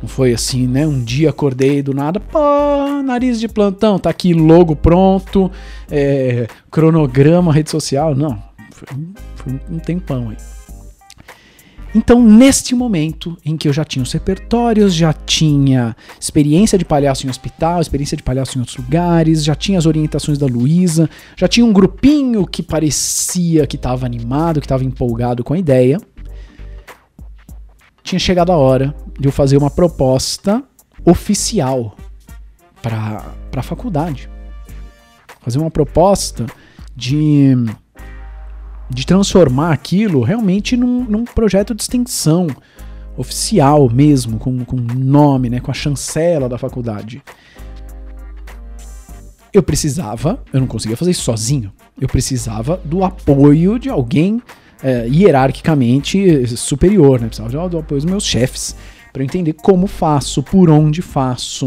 Não 0.00 0.08
foi 0.08 0.32
assim, 0.32 0.66
né? 0.66 0.86
Um 0.86 1.02
dia 1.02 1.30
acordei 1.30 1.80
do 1.80 1.94
nada, 1.94 2.18
pô, 2.18 2.38
nariz 3.04 3.38
de 3.38 3.48
plantão, 3.48 3.98
tá 3.98 4.10
aqui 4.10 4.34
logo 4.34 4.74
pronto, 4.74 5.50
é, 5.90 6.48
cronograma, 6.70 7.52
rede 7.52 7.70
social. 7.70 8.14
Não, 8.14 8.42
foi, 8.70 8.88
foi 9.36 9.60
um 9.70 9.78
tempão 9.78 10.30
aí. 10.30 10.51
Então, 11.94 12.22
neste 12.22 12.74
momento 12.74 13.36
em 13.44 13.54
que 13.54 13.68
eu 13.68 13.72
já 13.72 13.84
tinha 13.84 14.02
os 14.02 14.10
repertórios, 14.10 14.94
já 14.94 15.12
tinha 15.12 15.94
experiência 16.18 16.78
de 16.78 16.86
palhaço 16.86 17.26
em 17.26 17.30
hospital, 17.30 17.82
experiência 17.82 18.16
de 18.16 18.22
palhaço 18.22 18.56
em 18.56 18.60
outros 18.60 18.78
lugares, 18.78 19.44
já 19.44 19.54
tinha 19.54 19.78
as 19.78 19.84
orientações 19.84 20.38
da 20.38 20.46
Luísa, 20.46 21.08
já 21.36 21.46
tinha 21.46 21.66
um 21.66 21.72
grupinho 21.72 22.46
que 22.46 22.62
parecia 22.62 23.66
que 23.66 23.76
estava 23.76 24.06
animado, 24.06 24.58
que 24.58 24.64
estava 24.64 24.84
empolgado 24.84 25.44
com 25.44 25.52
a 25.52 25.58
ideia. 25.58 25.98
tinha 28.02 28.18
chegado 28.18 28.50
a 28.50 28.56
hora 28.56 28.94
de 29.18 29.28
eu 29.28 29.32
fazer 29.32 29.58
uma 29.58 29.70
proposta 29.70 30.62
oficial 31.04 31.94
para 32.80 33.22
a 33.54 33.62
faculdade. 33.62 34.30
Fazer 35.40 35.58
uma 35.58 35.70
proposta 35.70 36.46
de, 36.96 37.54
de 38.92 39.06
transformar 39.06 39.72
aquilo 39.72 40.22
realmente 40.22 40.76
num, 40.76 41.04
num 41.04 41.24
projeto 41.24 41.74
de 41.74 41.82
extensão 41.82 42.46
oficial 43.16 43.88
mesmo, 43.90 44.38
com, 44.38 44.64
com 44.64 44.76
nome, 44.76 45.50
né, 45.50 45.60
com 45.60 45.70
a 45.70 45.74
chancela 45.74 46.48
da 46.48 46.58
faculdade. 46.58 47.22
Eu 49.52 49.62
precisava, 49.62 50.42
eu 50.52 50.60
não 50.60 50.66
conseguia 50.66 50.96
fazer 50.96 51.10
isso 51.10 51.22
sozinho, 51.22 51.72
eu 52.00 52.08
precisava 52.08 52.80
do 52.84 53.04
apoio 53.04 53.78
de 53.78 53.90
alguém 53.90 54.40
é, 54.82 55.06
hierarquicamente 55.06 56.46
superior, 56.56 57.20
né? 57.20 57.28
Precisava 57.28 57.68
do 57.68 57.78
apoio 57.78 58.00
dos 58.00 58.10
meus 58.10 58.24
chefes 58.24 58.74
para 59.12 59.22
entender 59.22 59.52
como 59.52 59.86
faço, 59.86 60.42
por 60.42 60.70
onde 60.70 61.02
faço. 61.02 61.66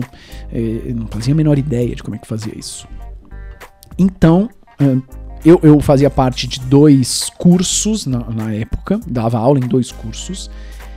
É, 0.51 0.59
eu 0.85 0.95
não 0.95 1.07
fazia 1.07 1.33
a 1.33 1.37
menor 1.37 1.57
ideia 1.57 1.95
de 1.95 2.03
como 2.03 2.15
é 2.15 2.19
que 2.19 2.27
fazia 2.27 2.53
isso. 2.57 2.87
Então, 3.97 4.49
é, 4.79 4.97
eu, 5.45 5.59
eu 5.61 5.79
fazia 5.79 6.09
parte 6.09 6.47
de 6.47 6.59
dois 6.61 7.29
cursos 7.37 8.07
na, 8.07 8.19
na, 8.31 8.51
época, 8.51 8.99
dava 9.05 9.37
aula 9.37 9.59
em 9.59 9.67
dois 9.67 9.91
cursos, 9.91 10.49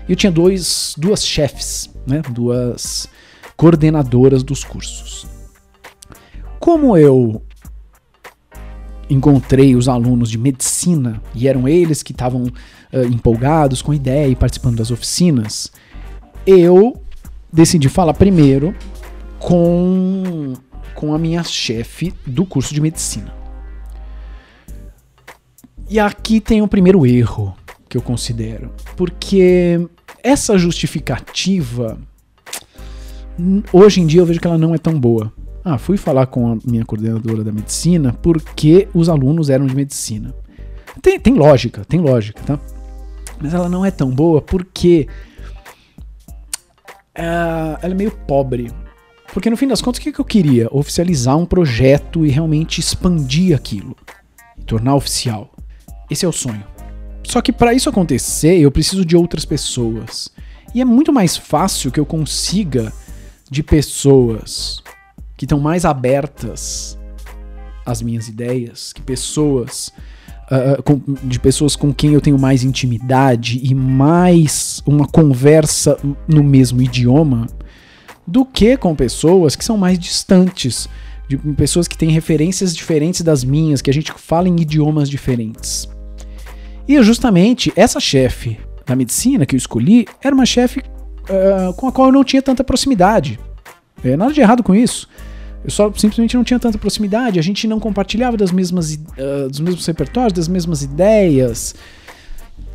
e 0.09 0.13
eu 0.13 0.17
tinha 0.17 0.33
dois, 0.33 0.95
duas 0.97 1.25
chefes, 1.25 1.91
né? 2.07 2.23
duas 2.31 3.07
coordenadoras 3.57 4.43
dos 4.43 4.65
cursos. 4.65 5.27
Como 6.59 6.97
eu 6.97 7.43
encontrei 9.11 9.77
os 9.77 9.87
alunos 9.87 10.31
de 10.31 10.39
medicina 10.39 11.21
e 11.35 11.47
eram 11.47 11.69
eles 11.69 12.03
que 12.03 12.13
estavam 12.13 12.45
uh, 12.45 13.05
empolgados 13.13 13.83
com 13.83 13.93
a 13.93 13.97
ideia 13.97 14.29
e 14.29 14.37
participando 14.37 14.77
das 14.77 14.91
oficinas, 14.91 15.71
eu 16.47 17.01
decidi 17.53 17.89
falar 17.89 18.15
primeiro 18.15 18.75
com, 19.39 20.55
com 20.95 21.15
a 21.15 21.19
minha 21.19 21.43
chefe 21.45 22.15
do 22.27 22.47
curso 22.47 22.75
de 22.75 22.81
medicina. 22.81 23.38
E 25.91 25.99
aqui 25.99 26.39
tem 26.41 26.61
o 26.61 26.69
primeiro 26.69 27.07
erro 27.07 27.57
que 27.89 27.97
eu 27.97 28.03
considero, 28.03 28.71
porque 28.95 29.89
essa 30.23 30.59
justificativa 30.59 31.99
hoje 33.73 34.01
em 34.01 34.07
dia 34.07 34.21
eu 34.21 34.27
vejo 34.27 34.39
que 34.39 34.47
ela 34.47 34.59
não 34.59 34.75
é 34.75 34.79
tão 34.79 34.99
boa. 35.01 35.33
Ah, 35.65 35.79
fui 35.79 35.97
falar 35.97 36.27
com 36.27 36.53
a 36.53 36.59
minha 36.65 36.85
coordenadora 36.85 37.43
da 37.43 37.53
medicina 37.53 38.13
porque 38.23 38.89
os 38.93 39.09
alunos 39.09 39.49
eram 39.49 39.67
de 39.67 39.75
medicina. 39.75 40.35
Tem, 41.01 41.19
tem 41.19 41.35
lógica, 41.35 41.85
tem 41.85 42.01
lógica, 42.01 42.43
tá? 42.43 42.61
Mas 43.41 43.55
ela 43.55 43.69
não 43.69 43.85
é 43.85 43.91
tão 43.91 44.11
boa 44.11 44.43
porque 44.43 45.09
uh, 47.17 47.79
ela 47.81 47.93
é 47.93 47.95
meio 47.95 48.11
pobre. 48.11 48.71
Porque 49.33 49.49
no 49.49 49.57
fim 49.57 49.69
das 49.69 49.81
contas, 49.81 50.01
o 50.01 50.03
que, 50.03 50.13
que 50.13 50.21
eu 50.21 50.25
queria? 50.25 50.69
Oficializar 50.71 51.37
um 51.37 51.47
projeto 51.47 52.27
e 52.27 52.31
realmente 52.31 52.79
expandir 52.81 53.55
aquilo. 53.55 53.97
Tornar 54.67 54.95
oficial. 54.95 55.55
Esse 56.11 56.25
é 56.25 56.29
o 56.29 56.33
sonho. 56.33 56.65
Só 57.25 57.43
que 57.43 57.53
para 57.53 57.75
isso 57.75 57.89
acontecer, 57.89 58.59
eu 58.59 58.71
preciso 58.71 59.05
de 59.05 59.17
outras 59.17 59.45
pessoas. 59.45 60.31
E 60.75 60.81
é 60.81 60.85
muito 60.85 61.13
mais 61.13 61.37
fácil 61.37 61.91
que 61.91 62.01
eu 62.01 62.07
consiga 62.07 62.93
de 63.51 63.63
pessoas 63.63 64.83
que 65.37 65.45
estão 65.45 65.61
mais 65.61 65.85
abertas 65.85 66.99
às 67.85 68.03
minhas 68.03 68.29
ideias, 68.29 68.93
que 68.93 69.01
pessoas 69.01 69.93
uh, 70.51 70.83
com, 70.83 71.01
de 71.23 71.39
pessoas 71.39 71.77
com 71.77 71.93
quem 71.93 72.13
eu 72.13 72.21
tenho 72.21 72.39
mais 72.39 72.65
intimidade 72.65 73.61
e 73.63 73.75
mais 73.75 74.83
uma 74.87 75.07
conversa 75.07 75.99
no 76.27 76.43
mesmo 76.43 76.83
idioma, 76.83 77.47
do 78.27 78.45
que 78.45 78.77
com 78.77 78.95
pessoas 78.95 79.57
que 79.57 79.65
são 79.65 79.77
mais 79.77 79.99
distantes, 79.99 80.89
de 81.29 81.37
pessoas 81.37 81.87
que 81.89 81.97
têm 81.97 82.11
referências 82.11 82.75
diferentes 82.75 83.23
das 83.23 83.45
minhas, 83.45 83.81
que 83.81 83.91
a 83.91 83.95
gente 83.95 84.13
fala 84.13 84.49
em 84.49 84.61
idiomas 84.61 85.09
diferentes. 85.09 85.89
E 86.89 87.03
justamente 87.03 87.71
essa 87.77 88.01
chefe 88.01 88.59
da 88.87 88.97
medicina 88.97 89.45
que 89.45 89.55
eu 89.55 89.59
escolhi 89.59 90.07
era 90.23 90.35
uma 90.35 90.47
chefe 90.47 90.81
uh, 90.81 91.73
com 91.75 91.87
a 91.87 91.93
qual 91.93 92.09
eu 92.09 92.13
não 92.13 92.25
tinha 92.25 92.41
tanta 92.41 92.65
proximidade. 92.65 93.39
É, 94.03 94.17
nada 94.17 94.33
de 94.33 94.41
errado 94.41 94.63
com 94.63 94.75
isso. 94.75 95.07
Eu 95.63 95.71
só 95.71 95.93
simplesmente 95.93 96.35
não 96.35 96.45
tinha 96.45 96.59
tanta 96.59 96.79
proximidade, 96.79 97.39
a 97.39 97.43
gente 97.43 97.67
não 97.67 97.79
compartilhava 97.79 98.39
das 98.39 98.51
mesmas, 98.51 98.95
uh, 98.95 99.51
dos 99.51 99.61
mesmos 99.61 99.85
repertórios, 99.85 100.33
das 100.33 100.49
mesmas 100.49 100.83
ideias. 100.83 101.75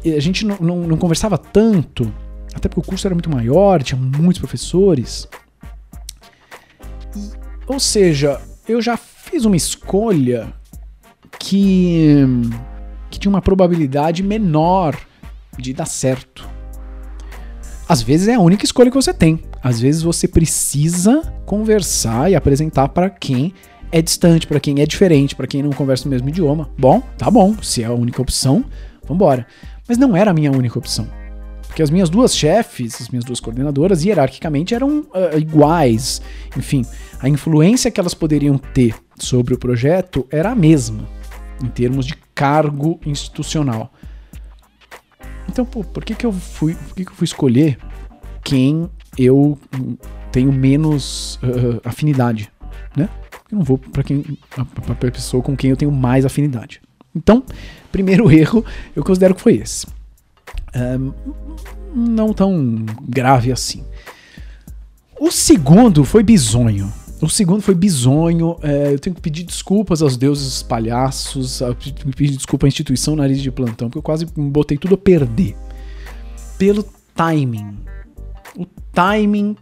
a 0.05 0.19
gente 0.19 0.45
não, 0.45 0.57
não, 0.59 0.77
não, 0.81 0.97
conversava 0.97 1.37
tanto, 1.37 2.13
até 2.53 2.69
porque 2.69 2.81
o 2.81 2.83
curso 2.83 3.07
era 3.07 3.15
muito 3.15 3.31
maior, 3.31 3.81
tinha 3.81 3.99
muitos 3.99 4.37
professores. 4.37 5.27
Ou 7.65 7.79
seja, 7.79 8.39
eu 8.67 8.79
já 8.79 8.95
fiz 8.95 9.45
uma 9.45 9.55
escolha 9.55 10.53
que, 11.39 12.25
que 12.72 12.72
tinha 13.23 13.29
uma 13.29 13.41
probabilidade 13.41 14.21
menor 14.21 14.97
de 15.57 15.73
dar 15.73 15.85
certo. 15.85 16.47
Às 17.87 18.01
vezes 18.01 18.27
é 18.27 18.33
a 18.33 18.39
única 18.39 18.65
escolha 18.65 18.89
que 18.89 18.95
você 18.95 19.13
tem. 19.13 19.39
Às 19.61 19.79
vezes 19.79 20.03
você 20.03 20.27
precisa 20.27 21.21
conversar 21.45 22.29
e 22.29 22.35
apresentar 22.35 22.89
para 22.89 23.09
quem 23.09 23.53
é 23.91 24.01
distante, 24.01 24.47
para 24.47 24.59
quem 24.59 24.81
é 24.81 24.85
diferente, 24.85 25.35
para 25.35 25.47
quem 25.47 25.63
não 25.63 25.69
conversa 25.71 26.07
o 26.07 26.09
mesmo 26.09 26.27
idioma. 26.27 26.69
Bom, 26.77 27.01
tá 27.17 27.29
bom, 27.29 27.55
se 27.61 27.83
é 27.83 27.85
a 27.85 27.93
única 27.93 28.21
opção, 28.21 28.65
vambora. 29.07 29.45
Mas 29.87 29.97
não 29.97 30.15
era 30.15 30.31
a 30.31 30.33
minha 30.33 30.51
única 30.51 30.77
opção. 30.77 31.07
Porque 31.67 31.81
as 31.81 31.89
minhas 31.89 32.09
duas 32.09 32.35
chefes, 32.35 33.01
as 33.01 33.09
minhas 33.09 33.23
duas 33.23 33.39
coordenadoras, 33.39 34.03
hierarquicamente 34.03 34.75
eram 34.75 34.99
uh, 34.99 35.37
iguais. 35.37 36.21
Enfim, 36.57 36.85
a 37.19 37.29
influência 37.29 37.89
que 37.89 37.99
elas 37.99 38.13
poderiam 38.13 38.57
ter 38.57 38.95
sobre 39.17 39.53
o 39.53 39.57
projeto 39.57 40.27
era 40.29 40.51
a 40.51 40.55
mesma, 40.55 41.07
em 41.63 41.67
termos 41.67 42.05
de 42.05 42.22
cargo 42.33 42.99
institucional. 43.05 43.91
Então, 45.47 45.65
pô, 45.65 45.83
por 45.83 46.03
que, 46.03 46.15
que 46.15 46.25
eu 46.25 46.31
fui, 46.31 46.75
por 46.75 46.95
que, 46.95 47.05
que 47.05 47.11
eu 47.11 47.15
fui 47.15 47.25
escolher 47.25 47.77
quem 48.43 48.89
eu 49.17 49.57
tenho 50.31 50.51
menos 50.51 51.35
uh, 51.35 51.79
afinidade, 51.83 52.51
né? 52.95 53.07
Eu 53.51 53.59
não 53.59 53.63
vou 53.63 53.77
para 53.77 54.03
quem 54.03 54.23
a 54.57 55.11
pessoa 55.11 55.43
com 55.43 55.55
quem 55.55 55.69
eu 55.69 55.77
tenho 55.77 55.91
mais 55.91 56.25
afinidade. 56.25 56.81
Então, 57.15 57.43
primeiro 57.91 58.29
erro 58.33 58.65
eu 58.95 59.03
considero 59.03 59.35
que 59.35 59.41
foi 59.41 59.57
esse. 59.57 59.85
Um, 60.75 61.13
não 61.95 62.33
tão 62.33 62.85
grave 63.07 63.51
assim. 63.51 63.83
O 65.19 65.31
segundo 65.31 66.03
foi 66.03 66.23
bizonho. 66.23 66.91
O 67.23 67.29
segundo 67.29 67.61
foi 67.61 67.73
bizonho. 67.73 68.57
É, 68.61 68.93
eu 68.93 68.99
tenho 68.99 69.15
que 69.15 69.21
pedir 69.21 69.43
desculpas 69.43 70.01
aos 70.01 70.17
deuses 70.17 70.61
palhaços. 70.61 71.61
Eu 71.61 71.73
tenho 71.73 71.95
que 71.95 72.05
pedir 72.11 72.35
desculpa 72.35 72.65
à 72.65 72.67
instituição 72.67 73.15
Nariz 73.15 73.41
de 73.41 73.49
Plantão, 73.49 73.87
porque 73.87 73.97
eu 73.97 74.03
quase 74.03 74.25
botei 74.35 74.77
tudo 74.77 74.95
a 74.95 74.97
perder. 74.97 75.55
Pelo 76.57 76.83
timing. 77.15 77.77
O 78.57 78.65
timing 78.91 79.55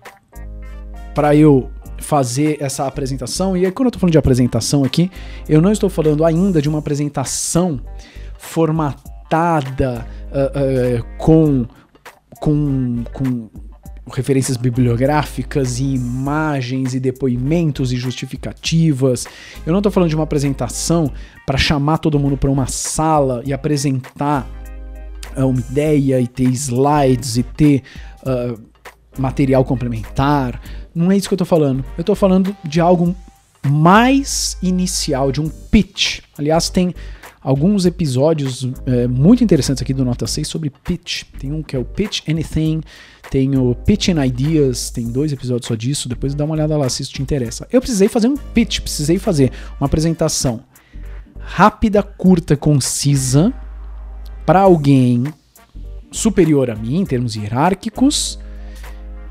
para 1.13 1.35
eu 1.35 1.69
fazer 1.99 2.57
essa 2.59 2.87
apresentação. 2.87 3.55
E 3.55 3.63
aí, 3.63 3.71
quando 3.71 3.87
eu 3.87 3.91
tô 3.91 3.99
falando 3.99 4.13
de 4.13 4.17
apresentação 4.17 4.83
aqui, 4.83 5.11
eu 5.47 5.61
não 5.61 5.71
estou 5.71 5.89
falando 5.89 6.25
ainda 6.25 6.59
de 6.59 6.67
uma 6.67 6.79
apresentação 6.79 7.79
formatada 8.39 10.07
uh, 10.31 10.99
uh, 10.99 11.17
com, 11.19 11.67
com, 12.39 13.03
com 13.13 13.49
referências 14.07 14.57
bibliográficas 14.57 15.79
e 15.79 15.93
imagens 15.93 16.93
e 16.93 16.99
depoimentos 16.99 17.91
e 17.91 17.97
justificativas. 17.97 19.25
Eu 19.65 19.71
não 19.71 19.79
estou 19.79 19.91
falando 19.91 20.09
de 20.09 20.15
uma 20.15 20.23
apresentação 20.23 21.11
para 21.45 21.57
chamar 21.57 21.99
todo 21.99 22.19
mundo 22.19 22.37
para 22.37 22.49
uma 22.49 22.67
sala 22.67 23.41
e 23.45 23.53
apresentar 23.53 24.47
uh, 25.37 25.45
uma 25.45 25.59
ideia 25.59 26.19
e 26.19 26.27
ter 26.27 26.49
slides 26.49 27.37
e 27.37 27.43
ter 27.43 27.83
uh, 28.23 28.59
material 29.17 29.63
complementar. 29.63 30.59
Não 30.93 31.11
é 31.11 31.17
isso 31.17 31.27
que 31.27 31.33
eu 31.33 31.37
estou 31.37 31.47
falando. 31.47 31.85
Eu 31.97 32.01
estou 32.01 32.15
falando 32.15 32.55
de 32.63 32.81
algo 32.81 33.15
mais 33.67 34.57
inicial, 34.61 35.31
de 35.31 35.39
um 35.39 35.49
pitch. 35.49 36.21
Aliás, 36.37 36.69
tem 36.69 36.93
alguns 37.41 37.85
episódios 37.85 38.67
é, 38.85 39.07
muito 39.07 39.43
interessantes 39.43 39.81
aqui 39.81 39.93
do 39.93 40.05
Nota 40.05 40.27
6 40.27 40.47
sobre 40.47 40.69
pitch. 40.69 41.23
Tem 41.39 41.51
um 41.51 41.63
que 41.63 41.75
é 41.75 41.79
o 41.79 41.83
Pitch 41.83 42.21
Anything, 42.29 42.81
tem 43.29 43.57
o 43.57 43.73
Pitch 43.73 44.09
and 44.09 44.23
Ideas, 44.25 44.91
tem 44.91 45.07
dois 45.07 45.33
episódios 45.33 45.67
só 45.67 45.75
disso, 45.75 46.07
depois 46.07 46.35
dá 46.35 46.45
uma 46.45 46.53
olhada 46.53 46.77
lá 46.77 46.87
se 46.87 47.01
isso 47.01 47.13
te 47.13 47.21
interessa. 47.21 47.67
Eu 47.71 47.81
precisei 47.81 48.07
fazer 48.07 48.27
um 48.27 48.37
pitch, 48.37 48.81
precisei 48.81 49.17
fazer 49.17 49.51
uma 49.79 49.87
apresentação 49.87 50.61
rápida, 51.39 52.03
curta, 52.03 52.55
concisa 52.55 53.51
para 54.45 54.59
alguém 54.59 55.23
superior 56.11 56.69
a 56.69 56.75
mim 56.75 56.99
em 56.99 57.05
termos 57.05 57.35
hierárquicos, 57.35 58.37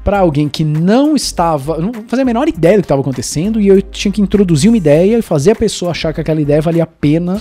para 0.02 0.18
alguém 0.18 0.48
que 0.48 0.64
não 0.64 1.14
estava, 1.14 1.78
não 1.78 1.92
fazia 2.08 2.22
a 2.22 2.26
menor 2.26 2.48
ideia 2.48 2.78
do 2.78 2.80
que 2.80 2.86
estava 2.86 3.02
acontecendo 3.02 3.60
e 3.60 3.68
eu 3.68 3.82
tinha 3.82 4.10
que 4.10 4.22
introduzir 4.22 4.70
uma 4.70 4.76
ideia 4.76 5.18
e 5.18 5.22
fazer 5.22 5.52
a 5.52 5.56
pessoa 5.56 5.90
achar 5.90 6.12
que 6.12 6.20
aquela 6.20 6.40
ideia 6.40 6.62
valia 6.62 6.84
a 6.84 6.86
pena 6.86 7.40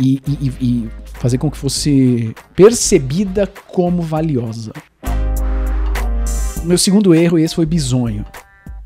e, 0.00 0.20
e, 0.26 0.52
e 0.60 0.90
fazer 1.14 1.38
com 1.38 1.50
que 1.50 1.56
fosse 1.56 2.34
percebida 2.54 3.46
como 3.68 4.02
valiosa. 4.02 4.72
meu 6.64 6.78
segundo 6.78 7.14
erro, 7.14 7.38
esse 7.38 7.54
foi 7.54 7.66
bizonho. 7.66 8.24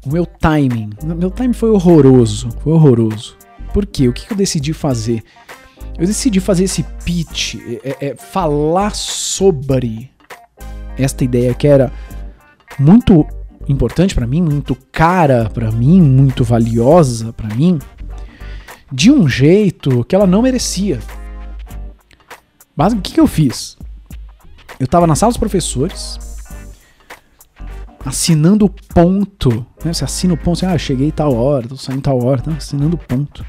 O 0.05 0.13
meu 0.13 0.25
timing. 0.25 0.91
Meu 1.03 1.31
timing 1.31 1.53
foi 1.53 1.71
horroroso. 1.71 2.49
Foi 2.63 2.73
horroroso. 2.73 3.37
Por 3.73 3.85
quê? 3.85 4.09
O 4.09 4.13
que 4.13 4.31
eu 4.31 4.37
decidi 4.37 4.73
fazer? 4.73 5.23
Eu 5.99 6.07
decidi 6.07 6.41
fazer 6.41 6.65
esse 6.65 6.83
pitch, 7.05 7.57
é, 7.83 8.09
é, 8.09 8.17
falar 8.17 8.95
sobre 8.95 10.11
esta 10.99 11.25
ideia 11.25 11.55
que 11.55 11.67
era 11.67 11.91
muito 12.79 13.27
importante 13.69 14.15
para 14.15 14.27
mim, 14.27 14.43
muito 14.43 14.77
cara 14.93 15.51
para 15.53 15.73
mim, 15.73 16.01
muito 16.01 16.45
valiosa 16.45 17.33
para 17.33 17.55
mim, 17.55 17.79
de 18.91 19.11
um 19.11 19.29
jeito 19.29 20.05
que 20.05 20.15
ela 20.15 20.27
não 20.27 20.43
merecia. 20.43 21.01
Mas 22.75 22.93
o 22.93 23.01
que, 23.01 23.15
que 23.15 23.21
eu 23.21 23.27
fiz? 23.27 23.77
Eu 24.79 24.87
tava 24.87 25.07
na 25.07 25.15
sala 25.15 25.31
dos 25.31 25.39
professores, 25.39 26.19
assinando 28.05 28.67
o 28.67 28.71
ponto. 28.71 29.67
Né? 29.85 29.93
Você 29.93 30.05
assina 30.05 30.35
o 30.35 30.37
ponto, 30.37 30.65
assim, 30.65 30.75
ah, 30.75 30.79
cheguei 30.79 31.11
tal 31.11 31.35
hora, 31.35 31.69
tô 31.69 31.77
saindo 31.77 32.03
tal 32.03 32.23
hora, 32.23 32.43
tá? 32.43 32.53
assinando 32.53 32.97
o 32.97 32.99
ponto. 32.99 33.45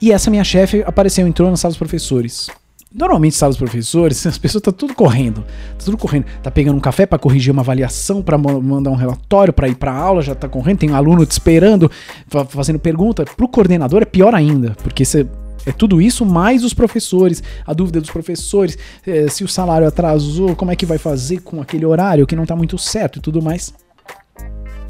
E 0.00 0.10
essa 0.10 0.30
minha 0.30 0.42
chefe 0.42 0.82
apareceu, 0.84 1.26
entrou 1.28 1.50
na 1.50 1.56
sala 1.56 1.70
dos 1.70 1.78
professores. 1.78 2.50
Normalmente, 2.94 3.34
sala 3.34 3.50
dos 3.50 3.58
professores, 3.58 4.24
as 4.26 4.38
pessoas 4.38 4.60
estão 4.60 4.72
tá 4.72 4.78
tudo 4.78 4.94
correndo. 4.94 5.42
Tá 5.78 5.84
tudo 5.84 5.96
correndo. 5.96 6.26
Tá 6.42 6.50
pegando 6.50 6.76
um 6.76 6.80
café 6.80 7.06
para 7.06 7.18
corrigir 7.18 7.52
uma 7.52 7.62
avaliação, 7.62 8.22
para 8.22 8.36
mandar 8.36 8.90
um 8.90 8.96
relatório, 8.96 9.52
para 9.52 9.68
ir 9.68 9.74
para 9.74 9.92
aula, 9.92 10.22
já 10.22 10.34
tá 10.34 10.48
correndo, 10.48 10.78
tem 10.78 10.90
um 10.90 10.96
aluno 10.96 11.24
te 11.24 11.32
esperando, 11.32 11.90
fazendo 12.48 12.78
pergunta. 12.78 13.24
Pro 13.24 13.48
coordenador 13.48 14.02
é 14.02 14.06
pior 14.06 14.34
ainda, 14.34 14.76
porque 14.82 15.04
você 15.04 15.26
é 15.64 15.72
tudo 15.72 16.02
isso 16.02 16.26
mais 16.26 16.64
os 16.64 16.74
professores, 16.74 17.42
a 17.64 17.72
dúvida 17.72 18.00
dos 18.00 18.10
professores, 18.10 18.76
é, 19.06 19.28
se 19.28 19.44
o 19.44 19.48
salário 19.48 19.86
atrasou, 19.86 20.56
como 20.56 20.72
é 20.72 20.76
que 20.76 20.84
vai 20.84 20.98
fazer 20.98 21.40
com 21.40 21.60
aquele 21.60 21.86
horário 21.86 22.26
que 22.26 22.34
não 22.34 22.44
tá 22.44 22.56
muito 22.56 22.76
certo 22.76 23.18
e 23.18 23.22
tudo 23.22 23.40
mais. 23.40 23.72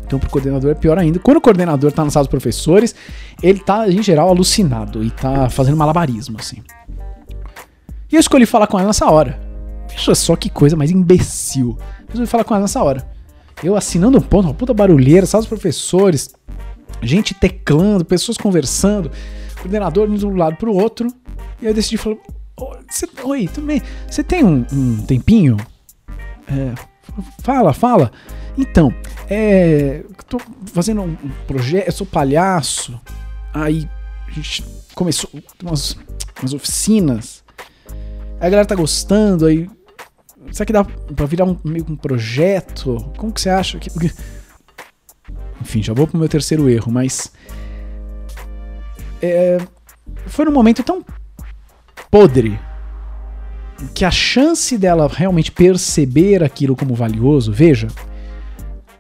Então, 0.05 0.19
pro 0.19 0.29
coordenador 0.29 0.71
é 0.71 0.75
pior 0.75 0.99
ainda. 0.99 1.19
Quando 1.19 1.39
o 1.39 1.41
coordenador 1.41 1.91
tá 1.91 2.05
na 2.05 2.11
sala 2.11 2.25
dos 2.25 2.31
professores, 2.31 2.95
ele 3.43 3.61
tá, 3.61 3.89
em 3.89 4.03
geral, 4.03 4.29
alucinado 4.29 5.03
e 5.03 5.11
tá 5.11 5.49
fazendo 5.49 5.77
malabarismo, 5.77 6.37
assim. 6.39 6.63
E 8.13 8.17
eu 8.17 8.21
escolhi 8.21 8.45
falar 8.45 8.67
com 8.67 8.79
ela 8.79 8.89
nessa 8.89 9.11
hora. 9.11 9.41
Veja 9.89 10.15
só 10.15 10.37
que 10.37 10.51
coisa 10.51 10.77
mais 10.77 10.91
imbecil. 10.91 11.79
Eu 12.01 12.07
resolvi 12.09 12.31
falar 12.31 12.45
com 12.45 12.53
ela 12.53 12.63
nessa 12.63 12.83
hora. 12.83 13.11
Eu 13.65 13.75
assinando 13.75 14.19
um 14.19 14.21
ponto, 14.21 14.49
uma 14.49 14.55
puta 14.55 14.75
barulheira, 14.75 15.25
sala 15.25 15.47
professores, 15.47 16.35
gente 17.01 17.33
teclando, 17.33 18.05
pessoas 18.05 18.37
conversando 18.37 19.11
coordenador 19.63 20.09
de 20.09 20.27
um 20.27 20.37
lado 20.37 20.57
pro 20.57 20.75
outro. 20.75 21.09
E 21.61 21.67
eu 21.67 21.73
decidi 21.73 21.97
falar: 21.97 22.17
Oi, 23.25 23.49
tudo 23.49 23.67
bem? 23.67 23.81
Você 24.11 24.23
tem 24.23 24.45
um, 24.45 24.67
um 24.71 25.03
tempinho? 25.07 25.57
É, 26.47 26.75
fala, 27.43 27.73
fala. 27.73 28.13
Então, 28.59 28.95
é, 29.31 30.05
tô 30.29 30.39
fazendo 30.67 31.03
um 31.03 31.17
projeto, 31.47 31.87
eu 31.87 31.93
sou 31.93 32.07
palhaço. 32.07 33.01
Aí 33.55 33.89
a 34.29 34.31
gente 34.33 34.65
começou 34.95 35.31
umas, 35.63 35.97
umas 36.41 36.53
oficinas. 36.53 37.42
A 38.43 38.51
galera 38.51 38.67
tá 38.67 38.75
gostando, 38.75 39.47
aí. 39.47 39.71
Será 40.51 40.67
que 40.67 40.73
dá 40.73 40.83
pra 40.83 41.27
virar 41.27 41.45
um, 41.45 41.57
meio 41.63 41.87
um 41.89 41.95
projeto? 41.95 42.97
Como 43.17 43.33
que 43.33 43.41
você 43.41 43.49
acha 43.49 43.79
que. 43.79 43.89
Enfim, 45.61 45.81
já 45.81 45.95
vou 45.95 46.09
pro 46.09 46.19
meu 46.19 46.29
terceiro 46.29 46.69
erro, 46.69 46.91
mas 46.91 47.33
é, 49.23 49.59
foi 50.27 50.45
num 50.45 50.51
momento 50.51 50.83
tão 50.83 51.05
podre 52.11 52.59
que 53.95 54.05
a 54.05 54.11
chance 54.11 54.77
dela 54.77 55.09
realmente 55.09 55.53
perceber 55.53 56.43
aquilo 56.43 56.75
como 56.75 56.97
valioso, 56.97 57.53
veja, 57.53 57.87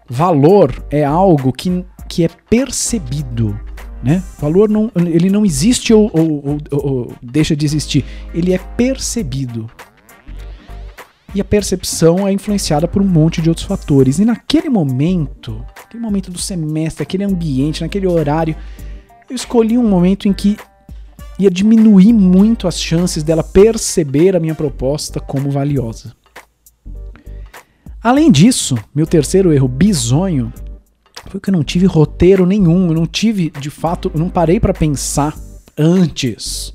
valor 0.08 0.72
é 0.88 1.02
algo 1.02 1.52
que, 1.52 1.84
que 2.08 2.24
é 2.24 2.28
percebido, 2.48 3.58
né? 4.02 4.22
Valor 4.38 4.68
não, 4.68 4.90
ele 4.96 5.30
não 5.30 5.44
existe 5.44 5.94
ou, 5.94 6.10
ou, 6.12 6.44
ou, 6.44 6.58
ou 6.70 7.12
deixa 7.22 7.54
de 7.54 7.64
existir, 7.64 8.04
ele 8.34 8.52
é 8.52 8.58
percebido. 8.58 9.70
E 11.34 11.40
a 11.40 11.44
percepção 11.44 12.28
é 12.28 12.32
influenciada 12.32 12.86
por 12.86 13.00
um 13.00 13.06
monte 13.06 13.40
de 13.40 13.48
outros 13.48 13.66
fatores. 13.66 14.18
E 14.18 14.24
naquele 14.24 14.68
momento, 14.68 15.64
aquele 15.82 16.02
momento 16.02 16.30
do 16.30 16.38
semestre, 16.38 17.02
aquele 17.02 17.24
ambiente, 17.24 17.80
naquele 17.80 18.06
horário, 18.06 18.54
eu 19.30 19.34
escolhi 19.34 19.78
um 19.78 19.88
momento 19.88 20.28
em 20.28 20.32
que 20.32 20.58
ia 21.38 21.50
diminuir 21.50 22.12
muito 22.12 22.68
as 22.68 22.78
chances 22.78 23.22
dela 23.22 23.42
perceber 23.42 24.36
a 24.36 24.40
minha 24.40 24.54
proposta 24.54 25.20
como 25.20 25.50
valiosa. 25.50 26.14
Além 28.02 28.30
disso, 28.30 28.76
meu 28.94 29.06
terceiro 29.06 29.52
erro 29.52 29.68
bizonho 29.68 30.52
foi 31.28 31.40
que 31.40 31.50
eu 31.50 31.52
não 31.52 31.62
tive 31.62 31.86
roteiro 31.86 32.44
nenhum, 32.44 32.88
eu 32.88 32.94
não 32.94 33.06
tive, 33.06 33.50
de 33.50 33.70
fato, 33.70 34.10
eu 34.12 34.20
não 34.20 34.28
parei 34.28 34.58
para 34.58 34.74
pensar 34.74 35.34
antes, 35.78 36.74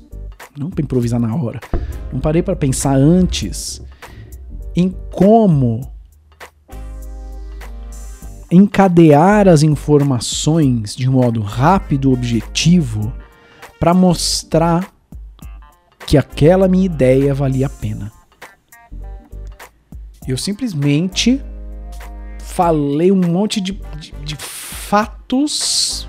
não 0.58 0.70
para 0.70 0.82
improvisar 0.82 1.20
na 1.20 1.34
hora, 1.34 1.60
não 2.12 2.20
parei 2.20 2.42
para 2.42 2.56
pensar 2.56 2.94
antes 2.96 3.82
em 4.74 4.94
como 5.10 5.80
encadear 8.50 9.46
as 9.46 9.62
informações 9.62 10.96
de 10.96 11.08
modo 11.08 11.40
rápido, 11.42 12.12
objetivo, 12.12 13.12
para 13.78 13.92
mostrar 13.92 14.92
que 16.06 16.16
aquela 16.16 16.66
minha 16.66 16.86
ideia 16.86 17.34
valia 17.34 17.66
a 17.66 17.70
pena. 17.70 18.10
Eu 20.26 20.36
simplesmente 20.36 21.42
falei 22.58 23.12
um 23.12 23.20
monte 23.20 23.60
de, 23.60 23.80
de, 24.00 24.12
de 24.24 24.34
fatos 24.34 26.08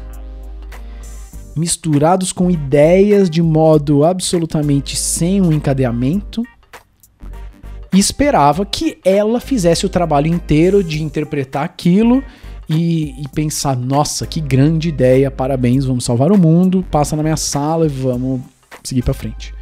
misturados 1.55 2.31
com 2.31 2.49
ideias 2.49 3.29
de 3.29 3.39
modo 3.39 4.03
absolutamente 4.03 4.95
sem 4.95 5.41
um 5.41 5.53
encadeamento 5.53 6.41
e 7.93 7.99
esperava 7.99 8.65
que 8.65 8.97
ela 9.05 9.39
fizesse 9.39 9.85
o 9.85 9.89
trabalho 9.89 10.25
inteiro 10.25 10.83
de 10.83 11.03
interpretar 11.03 11.65
aquilo 11.65 12.23
e, 12.67 13.21
e, 13.21 13.27
pensar: 13.27 13.77
nossa, 13.77 14.25
que 14.25 14.41
grande 14.41 14.89
ideia, 14.89 15.29
parabéns, 15.29 15.85
vamos 15.85 16.03
salvar 16.03 16.31
o 16.31 16.37
mundo, 16.37 16.83
passa 16.89 17.15
na 17.15 17.21
minha 17.21 17.37
sala 17.37 17.85
e 17.85 17.89
vamos 17.89 18.41
seguir 18.83 19.03
para 19.03 19.13
frente. 19.13 19.53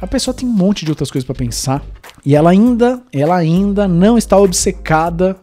A 0.00 0.06
pessoa 0.06 0.32
tem 0.32 0.48
um 0.48 0.52
monte 0.52 0.84
de 0.84 0.92
outras 0.92 1.10
coisas 1.10 1.26
para 1.26 1.34
pensar 1.34 1.82
e 2.24 2.36
ela 2.36 2.50
ainda, 2.50 3.02
ela 3.12 3.34
ainda 3.34 3.88
não 3.88 4.16
está 4.16 4.38
obcecada 4.38 5.36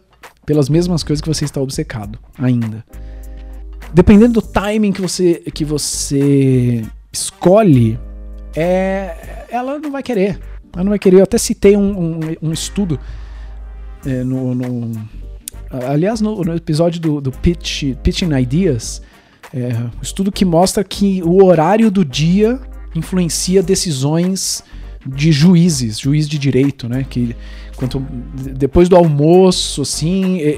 pelas 0.50 0.68
mesmas 0.68 1.04
coisas 1.04 1.22
que 1.22 1.28
você 1.28 1.46
está 1.46 1.62
obcecado, 1.62 2.18
ainda. 2.36 2.84
Dependendo 3.94 4.34
do 4.34 4.42
timing 4.42 4.92
que 4.92 5.00
você 5.00 5.44
que 5.54 5.64
você 5.64 6.84
escolhe, 7.14 8.00
é, 8.56 9.46
ela 9.52 9.78
não 9.78 9.92
vai 9.92 10.02
querer. 10.02 10.40
Ela 10.74 10.84
não 10.84 10.90
vai 10.90 10.98
querer. 10.98 11.18
Eu 11.18 11.24
até 11.24 11.38
citei 11.38 11.78
um, 11.78 11.92
um, 11.92 12.20
um 12.42 12.52
estudo 12.52 13.00
é, 14.04 14.24
no, 14.24 14.56
no, 14.56 15.08
Aliás, 15.88 16.20
no, 16.20 16.44
no 16.44 16.56
episódio 16.56 17.00
do, 17.00 17.22
do 17.22 17.32
Pitch, 17.32 17.96
Pitching 18.02 18.34
Ideas, 18.36 19.04
é, 19.54 19.68
um 19.68 20.02
estudo 20.02 20.32
que 20.32 20.46
mostra 20.46 20.84
que 20.84 21.22
o 21.22 21.46
horário 21.46 21.92
do 21.92 22.04
dia 22.04 22.60
influencia 22.96 23.62
decisões 23.62 24.64
de 25.06 25.32
juízes, 25.32 26.00
juiz 26.00 26.28
de 26.28 26.38
direito, 26.38 26.90
né? 26.90 27.06
Que 27.10 27.36
quanto 27.76 28.00
depois 28.56 28.90
do 28.90 28.96
almoço, 28.96 29.82
assim, 29.82 30.40
é, 30.42 30.50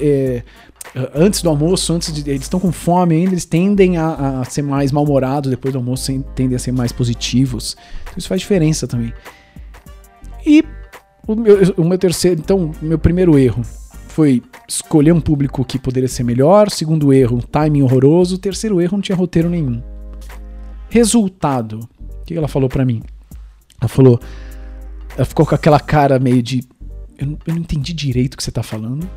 é, 0.94 1.10
antes 1.14 1.42
do 1.42 1.48
almoço, 1.48 1.92
antes 1.92 2.12
de, 2.12 2.28
eles 2.28 2.42
estão 2.42 2.58
com 2.58 2.72
fome 2.72 3.14
ainda, 3.14 3.32
eles 3.32 3.44
tendem 3.44 3.96
a, 3.96 4.40
a 4.40 4.44
ser 4.44 4.62
mais 4.62 4.90
mal-humorados, 4.90 5.50
depois 5.50 5.72
do 5.72 5.78
almoço 5.78 6.12
tendem 6.34 6.56
a 6.56 6.58
ser 6.58 6.72
mais 6.72 6.92
positivos. 6.92 7.76
Então 8.02 8.14
isso 8.16 8.28
faz 8.28 8.40
diferença 8.40 8.86
também. 8.86 9.12
E 10.44 10.64
o 11.26 11.36
meu, 11.36 11.74
o 11.76 11.84
meu 11.84 11.98
terceiro, 11.98 12.40
então, 12.40 12.72
meu 12.82 12.98
primeiro 12.98 13.38
erro 13.38 13.62
foi 14.08 14.42
escolher 14.68 15.12
um 15.12 15.20
público 15.20 15.64
que 15.64 15.78
poderia 15.78 16.08
ser 16.08 16.24
melhor. 16.24 16.70
Segundo 16.70 17.12
erro, 17.12 17.38
um 17.38 17.40
timing 17.40 17.82
horroroso. 17.82 18.36
Terceiro 18.36 18.80
erro, 18.80 18.96
não 18.96 19.02
tinha 19.02 19.16
roteiro 19.16 19.48
nenhum. 19.48 19.82
Resultado. 20.90 21.88
O 22.20 22.24
que 22.24 22.34
ela 22.34 22.48
falou 22.48 22.68
para 22.68 22.84
mim? 22.84 23.02
Ela 23.82 23.88
falou. 23.88 24.20
Ela 25.16 25.24
ficou 25.24 25.44
com 25.44 25.54
aquela 25.56 25.80
cara 25.80 26.20
meio 26.20 26.40
de. 26.40 26.62
Eu 27.18 27.26
não, 27.26 27.38
eu 27.46 27.54
não 27.54 27.60
entendi 27.60 27.92
direito 27.92 28.34
o 28.34 28.36
que 28.36 28.44
você 28.44 28.52
tá 28.52 28.62
falando. 28.62 29.10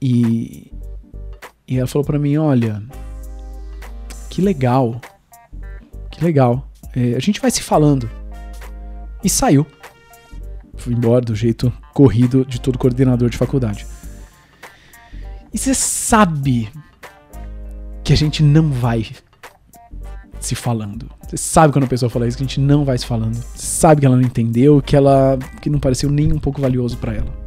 E. 0.00 0.72
E 1.66 1.76
ela 1.76 1.88
falou 1.88 2.06
para 2.06 2.18
mim: 2.18 2.36
olha. 2.36 2.80
Que 4.30 4.40
legal. 4.40 5.00
Que 6.10 6.24
legal. 6.24 6.70
É, 6.94 7.16
a 7.16 7.18
gente 7.18 7.40
vai 7.40 7.50
se 7.50 7.62
falando 7.62 8.08
e 9.22 9.28
saiu. 9.28 9.66
Fui 10.76 10.94
embora 10.94 11.24
do 11.24 11.34
jeito 11.34 11.72
corrido 11.92 12.44
de 12.44 12.60
todo 12.60 12.78
coordenador 12.78 13.28
de 13.28 13.36
faculdade. 13.36 13.86
E 15.52 15.58
você 15.58 15.74
sabe 15.74 16.70
que 18.04 18.12
a 18.12 18.16
gente 18.16 18.42
não 18.42 18.70
vai 18.70 19.06
se 20.44 20.54
falando. 20.54 21.10
Você 21.22 21.36
sabe 21.36 21.72
quando 21.72 21.84
a 21.84 21.88
pessoa 21.88 22.10
fala 22.10 22.26
isso 22.28 22.36
que 22.36 22.44
a 22.44 22.46
gente 22.46 22.60
não 22.60 22.84
vai 22.84 22.96
se 22.98 23.06
falando. 23.06 23.34
Você 23.34 23.66
sabe 23.66 24.00
que 24.00 24.06
ela 24.06 24.16
não 24.16 24.22
entendeu, 24.22 24.82
que 24.82 24.96
ela 24.96 25.38
que 25.60 25.70
não 25.70 25.78
pareceu 25.78 26.10
nem 26.10 26.32
um 26.32 26.38
pouco 26.38 26.60
valioso 26.60 26.96
para 26.96 27.14
ela. 27.14 27.44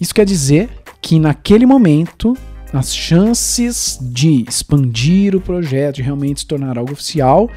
Isso 0.00 0.14
quer 0.14 0.24
dizer 0.24 0.70
que 1.00 1.18
naquele 1.18 1.66
momento 1.66 2.36
as 2.72 2.94
chances 2.94 3.98
de 4.00 4.44
expandir 4.46 5.34
o 5.34 5.40
projeto, 5.40 5.96
de 5.96 6.02
realmente 6.02 6.40
se 6.40 6.46
tornar 6.46 6.78
algo 6.78 6.92
oficial, 6.92 7.48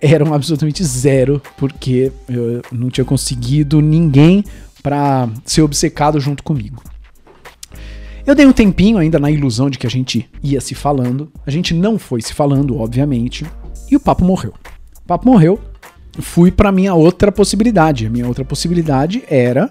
eram 0.00 0.32
absolutamente 0.32 0.84
zero, 0.84 1.42
porque 1.56 2.12
eu 2.28 2.62
não 2.70 2.90
tinha 2.90 3.04
conseguido 3.04 3.80
ninguém 3.80 4.44
para 4.82 5.28
ser 5.44 5.62
obcecado 5.62 6.20
junto 6.20 6.42
comigo. 6.42 6.82
Eu 8.26 8.34
dei 8.34 8.44
um 8.44 8.52
tempinho 8.52 8.98
ainda 8.98 9.20
na 9.20 9.30
ilusão 9.30 9.70
de 9.70 9.78
que 9.78 9.86
a 9.86 9.90
gente 9.90 10.28
ia 10.42 10.60
se 10.60 10.74
falando. 10.74 11.30
A 11.46 11.50
gente 11.50 11.72
não 11.72 11.96
foi 11.96 12.20
se 12.20 12.34
falando, 12.34 12.76
obviamente, 12.76 13.46
e 13.88 13.94
o 13.94 14.00
papo 14.00 14.24
morreu. 14.24 14.52
O 14.98 15.06
papo 15.06 15.30
morreu. 15.30 15.60
Fui 16.18 16.50
para 16.50 16.72
minha 16.72 16.92
outra 16.92 17.30
possibilidade. 17.30 18.04
A 18.04 18.10
minha 18.10 18.26
outra 18.26 18.44
possibilidade 18.44 19.22
era 19.30 19.70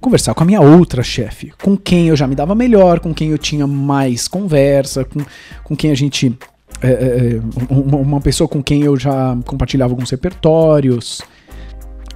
conversar 0.00 0.34
com 0.34 0.42
a 0.42 0.46
minha 0.46 0.60
outra 0.60 1.00
chefe, 1.00 1.52
com 1.62 1.76
quem 1.76 2.08
eu 2.08 2.16
já 2.16 2.26
me 2.26 2.34
dava 2.34 2.56
melhor, 2.56 2.98
com 2.98 3.14
quem 3.14 3.30
eu 3.30 3.38
tinha 3.38 3.68
mais 3.68 4.26
conversa, 4.26 5.04
com, 5.04 5.20
com 5.62 5.76
quem 5.76 5.92
a 5.92 5.94
gente. 5.94 6.36
É, 6.80 6.88
é, 6.88 7.36
é 7.36 7.40
uma, 7.70 7.98
uma 7.98 8.20
pessoa 8.20 8.48
com 8.48 8.60
quem 8.60 8.82
eu 8.82 8.96
já 8.96 9.38
compartilhava 9.46 9.92
alguns 9.92 10.10
repertórios 10.10 11.22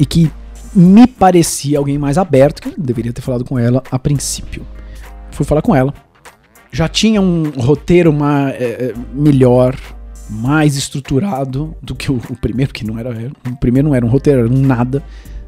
e 0.01 0.05
que 0.05 0.33
me 0.75 1.07
parecia 1.07 1.79
alguém 1.79 1.97
mais 1.97 2.19
aberto, 2.19 2.61
que 2.61 2.69
eu 2.71 2.75
deveria 2.77 3.13
ter 3.13 3.23
falado 3.23 3.45
com 3.45 3.57
ela 3.57 3.85
a 3.89 3.99
princípio. 4.01 4.67
Fui 5.37 5.45
falar 5.45 5.61
com 5.61 5.75
ela. 5.75 5.93
Já 6.73 6.89
tinha 6.89 7.21
um 7.21 7.51
roteiro 7.51 8.11
uma, 8.11 8.51
é, 8.51 8.91
é 8.91 8.95
melhor, 9.13 9.77
mais 10.31 10.77
estruturado 10.77 11.77
do 11.83 11.95
que 11.95 12.11
o, 12.11 12.17
o, 12.17 12.37
primeiro, 12.37 12.73
que 12.73 12.85
não 12.85 12.99
era. 12.99 13.11
O 13.47 13.57
primeiro 13.57 13.89
não 13.89 13.95
era 13.95 14.05
um 14.05 14.09
roteiro, 14.09 14.41
era 14.41 14.49
um 14.49 14.63
nada. 14.63 15.03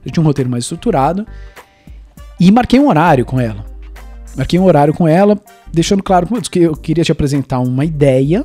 Já 0.04 0.12
tinha 0.12 0.22
um 0.22 0.26
roteiro 0.26 0.50
mais 0.50 0.64
estruturado. 0.64 1.26
E 2.38 2.52
marquei 2.52 2.78
um 2.78 2.88
horário 2.88 3.24
com 3.24 3.40
ela. 3.40 3.64
Marquei 4.36 4.58
um 4.58 4.64
horário 4.64 4.92
com 4.92 5.08
ela, 5.08 5.40
deixando 5.72 6.02
claro 6.02 6.28
que 6.42 6.60
eu 6.60 6.76
queria 6.76 7.02
te 7.02 7.10
apresentar 7.10 7.58
uma 7.60 7.84
ideia. 7.84 8.44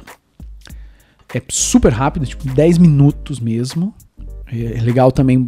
É 1.33 1.41
super 1.49 1.91
rápido, 1.91 2.25
tipo 2.25 2.47
10 2.47 2.77
minutos 2.77 3.39
mesmo. 3.39 3.93
É 4.47 4.81
legal 4.81 5.11
também 5.11 5.47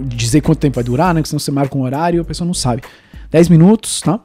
dizer 0.00 0.40
quanto 0.40 0.58
tempo 0.58 0.74
vai 0.74 0.84
durar, 0.84 1.14
né? 1.14 1.20
Porque 1.20 1.30
senão 1.30 1.38
você 1.38 1.50
marca 1.50 1.78
um 1.78 1.82
horário 1.82 2.18
e 2.18 2.20
a 2.20 2.24
pessoa 2.24 2.46
não 2.46 2.54
sabe. 2.54 2.82
10 3.30 3.48
minutos, 3.48 4.00
tá? 4.00 4.20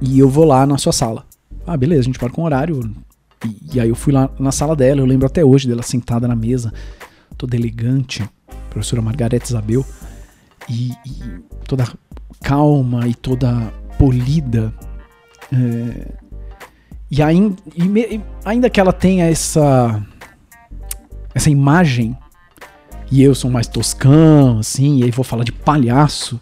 E 0.00 0.18
eu 0.18 0.28
vou 0.28 0.44
lá 0.44 0.66
na 0.66 0.78
sua 0.78 0.92
sala. 0.92 1.24
Ah, 1.66 1.76
beleza, 1.76 2.02
a 2.02 2.04
gente 2.04 2.20
marca 2.20 2.40
um 2.40 2.44
horário. 2.44 2.80
E, 3.44 3.76
e 3.76 3.80
aí 3.80 3.88
eu 3.88 3.94
fui 3.94 4.12
lá 4.12 4.30
na 4.38 4.52
sala 4.52 4.76
dela, 4.76 5.00
eu 5.00 5.06
lembro 5.06 5.26
até 5.26 5.44
hoje 5.44 5.68
dela 5.68 5.82
sentada 5.82 6.26
na 6.26 6.36
mesa, 6.36 6.72
toda 7.36 7.56
elegante, 7.56 8.28
professora 8.70 9.02
Margarete 9.02 9.46
Isabel 9.46 9.84
e, 10.68 10.90
e 10.90 11.40
toda 11.66 11.86
calma 12.42 13.06
e 13.06 13.14
toda 13.14 13.72
polida. 13.98 14.72
É, 15.52 16.12
e, 17.10 17.22
ainda, 17.22 17.56
e 17.76 18.20
ainda 18.44 18.70
que 18.70 18.80
ela 18.80 18.92
tenha 18.92 19.26
essa, 19.26 20.02
essa 21.34 21.50
imagem, 21.50 22.16
e 23.10 23.22
eu 23.22 23.34
sou 23.34 23.50
mais 23.50 23.66
toscão, 23.66 24.58
assim, 24.58 24.98
e 24.98 25.04
aí 25.04 25.10
vou 25.10 25.24
falar 25.24 25.44
de 25.44 25.52
palhaço, 25.52 26.40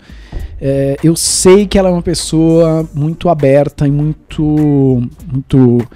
é, 0.61 0.97
eu 1.03 1.15
sei 1.15 1.67
que 1.67 1.79
ela 1.79 1.89
é 1.89 1.93
uma 1.93 2.03
pessoa 2.03 2.89
muito 2.95 3.29
aberta 3.29 3.87
e 3.87 3.91
muito, 3.91 5.03
muito 5.31 5.87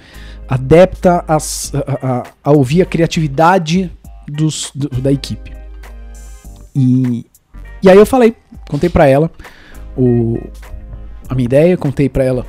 adepta 0.47 1.23
a, 1.27 1.37
a, 1.37 2.23
a 2.43 2.51
ouvir 2.51 2.81
a 2.81 2.85
criatividade 2.85 3.91
dos, 4.27 4.71
do, 4.75 4.89
da 5.01 5.11
equipe. 5.11 5.51
E, 6.75 7.25
e 7.81 7.89
aí 7.89 7.97
eu 7.97 8.05
falei, 8.05 8.35
contei 8.69 8.89
para 8.89 9.07
ela 9.07 9.31
o, 9.97 10.39
a 11.27 11.35
minha 11.35 11.45
ideia, 11.45 11.77
contei 11.77 12.07
para 12.07 12.23
ela 12.23 12.45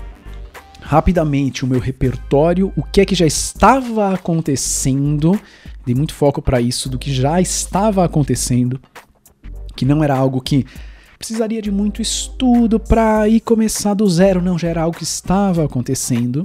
rapidamente 0.90 1.64
o 1.64 1.68
meu 1.68 1.78
repertório, 1.78 2.72
o 2.74 2.82
que 2.82 3.00
é 3.00 3.04
que 3.04 3.14
já 3.14 3.24
estava 3.24 4.12
acontecendo, 4.12 5.40
dei 5.86 5.94
muito 5.94 6.12
foco 6.12 6.42
para 6.42 6.60
isso 6.60 6.88
do 6.88 6.98
que 6.98 7.14
já 7.14 7.40
estava 7.40 8.04
acontecendo, 8.04 8.80
que 9.76 9.84
não 9.84 10.02
era 10.02 10.16
algo 10.16 10.40
que 10.40 10.66
precisaria 11.16 11.62
de 11.62 11.70
muito 11.70 12.02
estudo 12.02 12.80
para 12.80 13.28
ir 13.28 13.38
começar 13.38 13.94
do 13.94 14.04
zero, 14.10 14.42
não, 14.42 14.58
já 14.58 14.66
era 14.66 14.82
algo 14.82 14.98
que 14.98 15.04
estava 15.04 15.64
acontecendo 15.64 16.42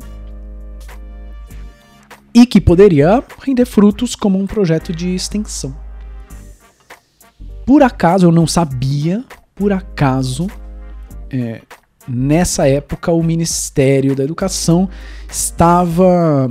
e 2.32 2.46
que 2.46 2.62
poderia 2.62 3.24
render 3.42 3.66
frutos 3.66 4.14
como 4.14 4.38
um 4.38 4.46
projeto 4.46 4.94
de 4.94 5.16
extensão. 5.16 5.76
Por 7.66 7.82
acaso, 7.82 8.28
eu 8.28 8.32
não 8.32 8.46
sabia, 8.46 9.26
por 9.56 9.74
acaso, 9.74 10.46
é, 11.32 11.64
nessa 12.08 12.68
época 12.68 13.12
o 13.12 13.24
Ministério 13.24 14.16
da 14.16 14.24
Educação 14.24 14.90
estava 15.30 16.48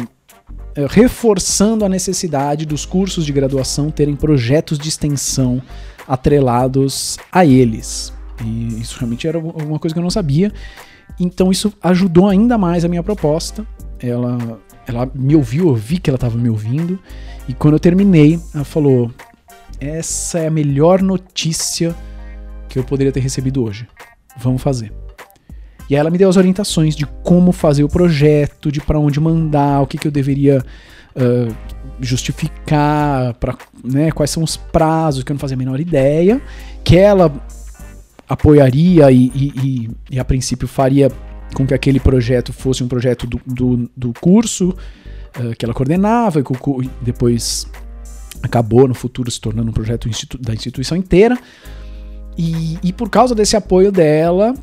é, 0.75 0.87
reforçando 0.89 1.85
a 1.85 1.89
necessidade 1.89 2.67
dos 2.67 2.85
cursos 2.85 3.25
de 3.25 3.33
graduação 3.33 3.91
terem 3.91 4.17
projetos 4.17 4.79
de 4.79 4.89
extensão 4.89 5.63
atrelados 6.07 7.19
a 7.31 7.45
eles. 7.45 8.13
E 8.45 8.81
isso 8.81 8.99
realmente 8.99 9.27
era 9.27 9.39
uma 9.39 9.79
coisa 9.79 9.95
que 9.95 9.99
eu 9.99 10.03
não 10.03 10.11
sabia. 10.11 10.53
Então 11.19 11.51
isso 11.51 11.73
ajudou 11.83 12.29
ainda 12.29 12.59
mais 12.59 12.85
a 12.85 12.89
minha 12.89 13.03
proposta. 13.03 13.67
Ela, 14.01 14.61
ela 14.87 15.11
me 15.15 15.37
ouviu, 15.37 15.69
eu 15.69 15.75
vi 15.75 15.99
que 15.99 16.11
ela 16.11 16.17
estava 16.17 16.37
me 16.37 16.49
ouvindo. 16.49 16.99
E 17.49 17.55
quando 17.55 17.75
eu 17.75 17.81
terminei, 17.81 18.41
ela 18.53 18.65
falou: 18.65 19.11
essa 19.81 20.39
é 20.41 20.47
a 20.49 20.51
melhor 20.51 21.01
notícia 21.03 21.95
que 22.69 22.79
eu 22.79 22.85
poderia 22.85 23.13
ter 23.13 23.21
recebido 23.21 23.63
hoje. 23.63 23.87
Vamos 24.37 24.61
fazer. 24.61 25.04
E 25.89 25.95
aí 25.95 26.01
ela 26.01 26.11
me 26.11 26.19
deu 26.19 26.29
as 26.29 26.37
orientações 26.37 26.97
de 26.97 27.07
como 27.23 27.53
fazer 27.53 27.85
o 27.85 27.89
projeto, 27.89 28.73
de 28.73 28.81
para 28.81 28.99
onde 28.99 29.21
mandar, 29.21 29.83
o 29.83 29.87
que, 29.87 29.99
que 29.99 30.09
eu 30.09 30.13
deveria 30.13 30.65
uh, 31.15 31.55
justificar, 32.01 33.35
pra, 33.35 33.57
né, 33.83 34.11
quais 34.11 34.31
são 34.31 34.43
os 34.43 34.57
prazos, 34.57 35.23
que 35.23 35.31
eu 35.31 35.35
não 35.35 35.41
fazia 35.41 35.57
a 35.57 35.59
menor 35.59 35.81
ideia, 35.81 36.41
que 36.83 36.97
ela 36.97 37.33
apoiaria 38.29 39.11
e, 39.11 39.31
e, 39.35 39.53
e, 39.63 39.91
e 40.13 40.19
a 40.19 40.25
princípio 40.25 40.67
faria 40.67 41.11
com 41.55 41.67
que 41.67 41.75
aquele 41.75 42.01
projeto 42.01 42.53
fosse 42.53 42.83
um 42.83 42.89
projeto 42.89 43.27
do, 43.27 43.41
do, 43.47 43.91
do 43.97 44.13
curso 44.21 44.71
uh, 45.39 45.55
que 45.57 45.65
ela 45.65 45.75
coordenava, 45.75 46.41
e 46.41 46.91
depois 47.03 47.67
acabou 48.43 48.89
no 48.89 48.95
futuro 48.95 49.31
se 49.31 49.41
tornando 49.41 49.71
um 49.71 49.75
projeto 49.75 50.09
institu 50.09 50.39
da 50.39 50.53
instituição 50.53 50.97
inteira. 50.97 51.39
E, 52.37 52.79
e, 52.83 52.93
por 52.93 53.09
causa 53.09 53.35
desse 53.35 53.57
apoio 53.57 53.93
dela, 53.93 54.55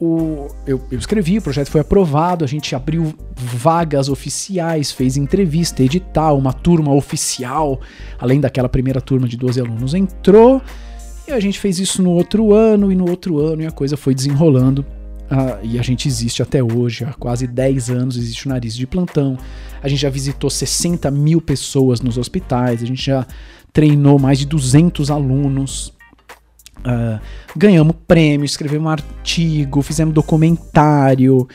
o, 0.00 0.46
eu, 0.64 0.80
eu, 0.92 0.98
escrevi, 0.98 1.38
o 1.38 1.42
projeto 1.42 1.70
foi 1.70 1.80
aprovado, 1.80 2.44
a 2.44 2.48
gente 2.48 2.74
abriu 2.74 3.12
vagas 3.34 4.08
oficiais, 4.08 4.92
fez 4.92 5.16
entrevista, 5.16 5.82
edital, 5.82 6.38
uma 6.38 6.52
turma 6.52 6.92
oficial, 6.92 7.80
além 8.18 8.40
daquela 8.40 8.68
primeira 8.68 9.00
turma 9.00 9.26
de 9.26 9.36
12 9.36 9.60
alunos 9.60 9.94
entrou, 9.94 10.62
e 11.26 11.32
a 11.32 11.40
gente 11.40 11.58
fez 11.58 11.80
isso 11.80 12.00
no 12.00 12.12
outro 12.12 12.54
ano 12.54 12.92
e 12.92 12.94
no 12.94 13.10
outro 13.10 13.40
ano, 13.40 13.62
e 13.62 13.66
a 13.66 13.72
coisa 13.72 13.96
foi 13.96 14.14
desenrolando. 14.14 14.86
Uh, 15.30 15.58
e 15.62 15.78
a 15.78 15.82
gente 15.82 16.08
existe 16.08 16.42
até 16.42 16.62
hoje, 16.62 17.04
há 17.04 17.12
quase 17.12 17.46
10 17.46 17.90
anos 17.90 18.16
existe 18.16 18.46
o 18.46 18.48
Nariz 18.48 18.74
de 18.74 18.86
Plantão. 18.86 19.36
A 19.82 19.88
gente 19.88 20.00
já 20.00 20.08
visitou 20.08 20.48
60 20.48 21.10
mil 21.10 21.40
pessoas 21.40 22.00
nos 22.00 22.16
hospitais, 22.16 22.82
a 22.82 22.86
gente 22.86 23.04
já 23.04 23.26
treinou 23.72 24.18
mais 24.18 24.38
de 24.38 24.46
200 24.46 25.10
alunos. 25.10 25.92
Uh, 26.80 27.20
ganhamos 27.56 27.94
prêmio, 28.06 28.44
escrevemos 28.44 28.86
um 28.86 28.90
artigo, 28.90 29.82
fizemos 29.82 30.14
documentário. 30.14 31.48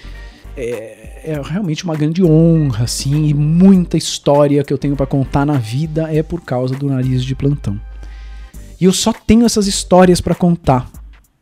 É, 0.55 1.21
é, 1.25 1.41
realmente 1.41 1.83
uma 1.83 1.95
grande 1.95 2.23
honra, 2.23 2.83
assim, 2.83 3.27
e 3.27 3.33
muita 3.33 3.97
história 3.97 4.63
que 4.63 4.73
eu 4.73 4.77
tenho 4.77 4.95
para 4.95 5.05
contar 5.05 5.45
na 5.45 5.57
vida 5.57 6.13
é 6.13 6.21
por 6.21 6.41
causa 6.41 6.75
do 6.75 6.87
Nariz 6.87 7.23
de 7.23 7.33
Plantão. 7.33 7.79
E 8.79 8.85
eu 8.85 8.91
só 8.91 9.13
tenho 9.13 9.45
essas 9.45 9.65
histórias 9.65 10.19
para 10.19 10.35
contar 10.35 10.89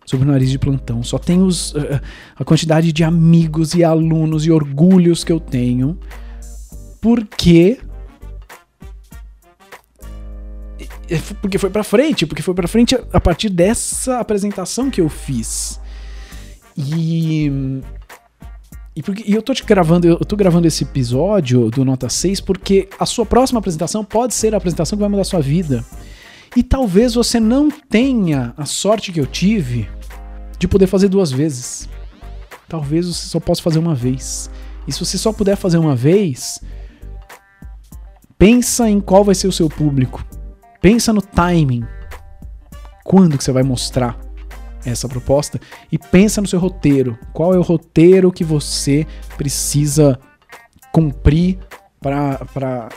sobre 0.05 0.27
o 0.27 0.31
nariz 0.31 0.49
de 0.49 0.59
plantão. 0.59 1.01
Só 1.03 1.17
tenho 1.17 1.45
os, 1.45 1.73
uh, 1.73 2.01
a 2.35 2.43
quantidade 2.43 2.91
de 2.91 3.03
amigos 3.03 3.73
e 3.73 3.83
alunos 3.83 4.45
e 4.45 4.51
orgulhos 4.51 5.23
que 5.23 5.31
eu 5.31 5.39
tenho, 5.39 5.97
porque 7.01 7.79
porque 11.41 11.57
foi 11.57 11.69
para 11.69 11.83
frente, 11.83 12.25
porque 12.25 12.41
foi 12.41 12.53
para 12.53 12.67
frente 12.67 12.97
a 13.11 13.19
partir 13.19 13.49
dessa 13.49 14.19
apresentação 14.19 14.89
que 14.89 15.01
eu 15.01 15.09
fiz. 15.09 15.79
E 16.77 17.81
e, 18.95 19.01
porque, 19.01 19.23
e 19.25 19.33
eu 19.33 19.41
tô 19.41 19.53
te 19.53 19.63
gravando, 19.63 20.07
eu 20.07 20.17
tô 20.17 20.35
gravando 20.35 20.67
esse 20.67 20.83
episódio 20.83 21.69
do 21.69 21.85
Nota 21.85 22.09
6 22.09 22.41
porque 22.41 22.89
a 22.99 23.05
sua 23.05 23.25
próxima 23.25 23.59
apresentação 23.59 24.03
pode 24.03 24.33
ser 24.33 24.53
a 24.53 24.57
apresentação 24.57 24.97
que 24.97 25.01
vai 25.01 25.09
mudar 25.09 25.21
a 25.21 25.25
sua 25.25 25.41
vida. 25.41 25.85
E 26.55 26.61
talvez 26.61 27.13
você 27.13 27.39
não 27.39 27.71
tenha 27.71 28.53
a 28.57 28.65
sorte 28.65 29.11
que 29.11 29.19
eu 29.21 29.25
tive 29.25 29.89
de 30.59 30.67
poder 30.67 30.87
fazer 30.87 31.07
duas 31.07 31.31
vezes. 31.31 31.87
Talvez 32.67 33.07
você 33.07 33.27
só 33.27 33.39
possa 33.39 33.61
fazer 33.61 33.79
uma 33.79 33.95
vez. 33.95 34.49
E 34.85 34.91
se 34.91 34.99
você 34.99 35.17
só 35.17 35.31
puder 35.31 35.55
fazer 35.55 35.77
uma 35.77 35.95
vez, 35.95 36.61
pensa 38.37 38.89
em 38.89 38.99
qual 38.99 39.23
vai 39.23 39.35
ser 39.35 39.47
o 39.47 39.51
seu 39.53 39.69
público. 39.69 40.25
Pensa 40.81 41.13
no 41.13 41.21
timing. 41.21 41.85
Quando 43.03 43.37
que 43.37 43.43
você 43.43 43.51
vai 43.51 43.63
mostrar? 43.63 44.19
essa 44.83 45.07
proposta 45.07 45.61
e 45.91 45.97
pensa 45.99 46.41
no 46.41 46.47
seu 46.47 46.59
roteiro. 46.59 47.15
Qual 47.31 47.53
é 47.53 47.57
o 47.59 47.61
roteiro 47.61 48.31
que 48.31 48.43
você 48.43 49.05
precisa 49.37 50.19
cumprir 50.91 51.59
para 52.01 52.89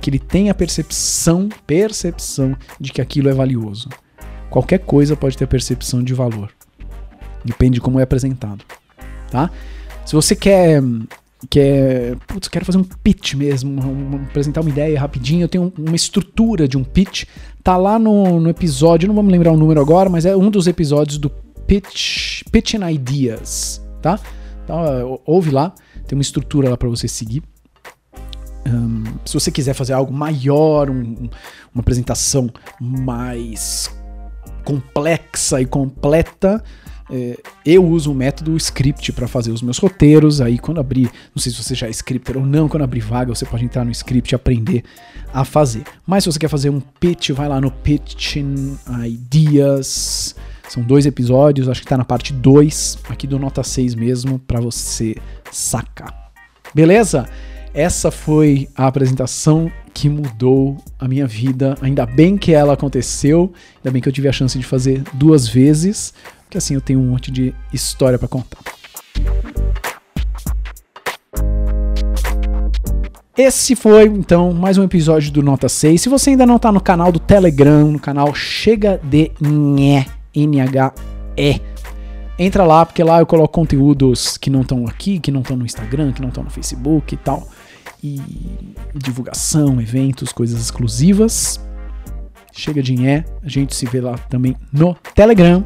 que 0.00 0.10
ele 0.10 0.18
tenha 0.18 0.54
percepção, 0.54 1.48
percepção 1.66 2.56
de 2.78 2.92
que 2.92 3.00
aquilo 3.00 3.28
é 3.28 3.32
valioso. 3.32 3.88
Qualquer 4.48 4.78
coisa 4.80 5.16
pode 5.16 5.36
ter 5.36 5.46
percepção 5.46 6.02
de 6.02 6.14
valor. 6.14 6.52
Depende 7.44 7.74
de 7.74 7.80
como 7.80 7.98
é 7.98 8.02
apresentado, 8.02 8.64
tá? 9.30 9.50
Se 10.04 10.14
você 10.14 10.36
quer 10.36 10.82
quer, 11.48 12.16
putz, 12.26 12.48
quero 12.48 12.64
fazer 12.64 12.78
um 12.78 12.84
pitch 12.84 13.34
mesmo, 13.34 13.80
um, 13.80 14.16
apresentar 14.28 14.60
uma 14.60 14.70
ideia 14.70 14.98
rapidinho, 14.98 15.42
eu 15.42 15.48
tenho 15.48 15.72
uma 15.78 15.96
estrutura 15.96 16.68
de 16.68 16.76
um 16.76 16.84
pitch, 16.84 17.24
tá 17.62 17.76
lá 17.76 17.98
no, 17.98 18.40
no 18.40 18.48
episódio, 18.50 19.12
não 19.12 19.22
me 19.22 19.32
lembrar 19.32 19.52
o 19.52 19.56
número 19.56 19.80
agora, 19.80 20.10
mas 20.10 20.26
é 20.26 20.36
um 20.36 20.50
dos 20.50 20.66
episódios 20.66 21.18
do 21.18 21.30
Pitch, 21.66 22.42
Pitching 22.50 22.84
Ideas, 22.90 23.80
tá? 24.02 24.18
Então, 24.64 25.20
ouve 25.24 25.50
lá, 25.50 25.72
tem 26.06 26.16
uma 26.16 26.22
estrutura 26.22 26.68
lá 26.68 26.76
para 26.76 26.88
você 26.88 27.06
seguir. 27.06 27.42
Um, 28.66 29.04
se 29.24 29.34
você 29.34 29.50
quiser 29.50 29.74
fazer 29.74 29.92
algo 29.92 30.12
maior, 30.12 30.90
um, 30.90 31.28
uma 31.72 31.80
apresentação 31.80 32.50
mais 32.80 33.90
complexa 34.64 35.60
e 35.60 35.66
completa, 35.66 36.62
é, 36.62 36.89
eu 37.64 37.84
uso 37.84 38.12
o 38.12 38.14
método 38.14 38.56
script 38.56 39.12
para 39.12 39.26
fazer 39.26 39.50
os 39.50 39.62
meus 39.62 39.78
roteiros. 39.78 40.40
Aí, 40.40 40.58
quando 40.58 40.80
abrir, 40.80 41.10
não 41.34 41.40
sei 41.42 41.52
se 41.52 41.62
você 41.62 41.74
já 41.74 41.86
é 41.86 41.90
scripter 41.90 42.36
ou 42.36 42.46
não, 42.46 42.68
quando 42.68 42.82
abrir 42.82 43.00
vaga, 43.00 43.34
você 43.34 43.44
pode 43.44 43.64
entrar 43.64 43.84
no 43.84 43.90
script 43.90 44.32
e 44.32 44.34
aprender 44.34 44.84
a 45.32 45.44
fazer. 45.44 45.82
Mas 46.06 46.24
se 46.24 46.32
você 46.32 46.38
quer 46.38 46.48
fazer 46.48 46.70
um 46.70 46.80
pitch, 46.80 47.30
vai 47.30 47.48
lá 47.48 47.60
no 47.60 47.70
Pitching 47.70 48.78
Ideas. 49.06 50.34
São 50.68 50.82
dois 50.84 51.04
episódios, 51.04 51.68
acho 51.68 51.80
que 51.80 51.88
tá 51.88 51.96
na 51.96 52.04
parte 52.04 52.32
2, 52.32 52.98
aqui 53.08 53.26
do 53.26 53.40
Nota 53.40 53.62
6 53.62 53.96
mesmo, 53.96 54.38
para 54.38 54.60
você 54.60 55.16
sacar. 55.50 56.30
Beleza? 56.72 57.28
Essa 57.74 58.10
foi 58.10 58.68
a 58.76 58.86
apresentação 58.86 59.70
que 59.92 60.08
mudou 60.08 60.76
a 60.98 61.08
minha 61.08 61.26
vida. 61.26 61.76
Ainda 61.80 62.06
bem 62.06 62.38
que 62.38 62.52
ela 62.52 62.74
aconteceu, 62.74 63.52
ainda 63.78 63.90
bem 63.90 64.00
que 64.00 64.08
eu 64.08 64.12
tive 64.12 64.28
a 64.28 64.32
chance 64.32 64.56
de 64.56 64.64
fazer 64.64 65.02
duas 65.14 65.48
vezes, 65.48 66.14
porque 66.50 66.58
assim 66.58 66.74
eu 66.74 66.80
tenho 66.80 66.98
um 66.98 67.06
monte 67.06 67.30
de 67.30 67.54
história 67.72 68.18
para 68.18 68.26
contar. 68.26 68.58
Esse 73.38 73.76
foi 73.76 74.06
então 74.06 74.52
mais 74.52 74.76
um 74.76 74.82
episódio 74.82 75.30
do 75.30 75.44
Nota 75.44 75.68
6. 75.68 76.02
Se 76.02 76.08
você 76.08 76.30
ainda 76.30 76.44
não 76.44 76.56
está 76.56 76.72
no 76.72 76.80
canal 76.80 77.12
do 77.12 77.20
Telegram, 77.20 77.92
no 77.92 78.00
canal 78.00 78.34
Chega 78.34 79.00
de 79.04 79.30
Nhé, 79.40 80.06
N-H-E, 80.34 81.60
entra 82.36 82.64
lá, 82.64 82.84
porque 82.84 83.04
lá 83.04 83.20
eu 83.20 83.26
coloco 83.26 83.54
conteúdos 83.54 84.36
que 84.36 84.50
não 84.50 84.62
estão 84.62 84.88
aqui, 84.88 85.20
que 85.20 85.30
não 85.30 85.42
estão 85.42 85.56
no 85.56 85.64
Instagram, 85.64 86.12
que 86.12 86.20
não 86.20 86.30
estão 86.30 86.42
no 86.42 86.50
Facebook 86.50 87.14
e 87.14 87.16
tal 87.16 87.46
e 88.02 88.20
divulgação, 88.92 89.80
eventos, 89.80 90.32
coisas 90.32 90.60
exclusivas. 90.60 91.60
Chega 92.52 92.82
de 92.82 93.06
é, 93.06 93.24
a 93.40 93.48
gente 93.48 93.76
se 93.76 93.86
vê 93.86 94.00
lá 94.00 94.18
também 94.18 94.56
no 94.72 94.96
Telegram. 95.14 95.64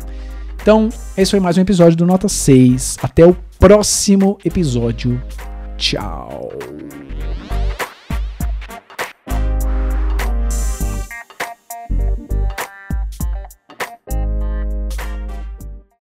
Então, 0.65 0.89
esse 1.15 1.33
foi 1.33 1.41
mais 1.41 1.59
um 1.59 1.61
episódio 1.61 1.95
do 1.95 2.07
Nota 2.07 2.27
6. 2.27 2.97
Até 3.03 3.27
o 3.27 3.37
próximo 3.59 4.39
episódio. 4.43 5.23
Tchau. 5.77 6.49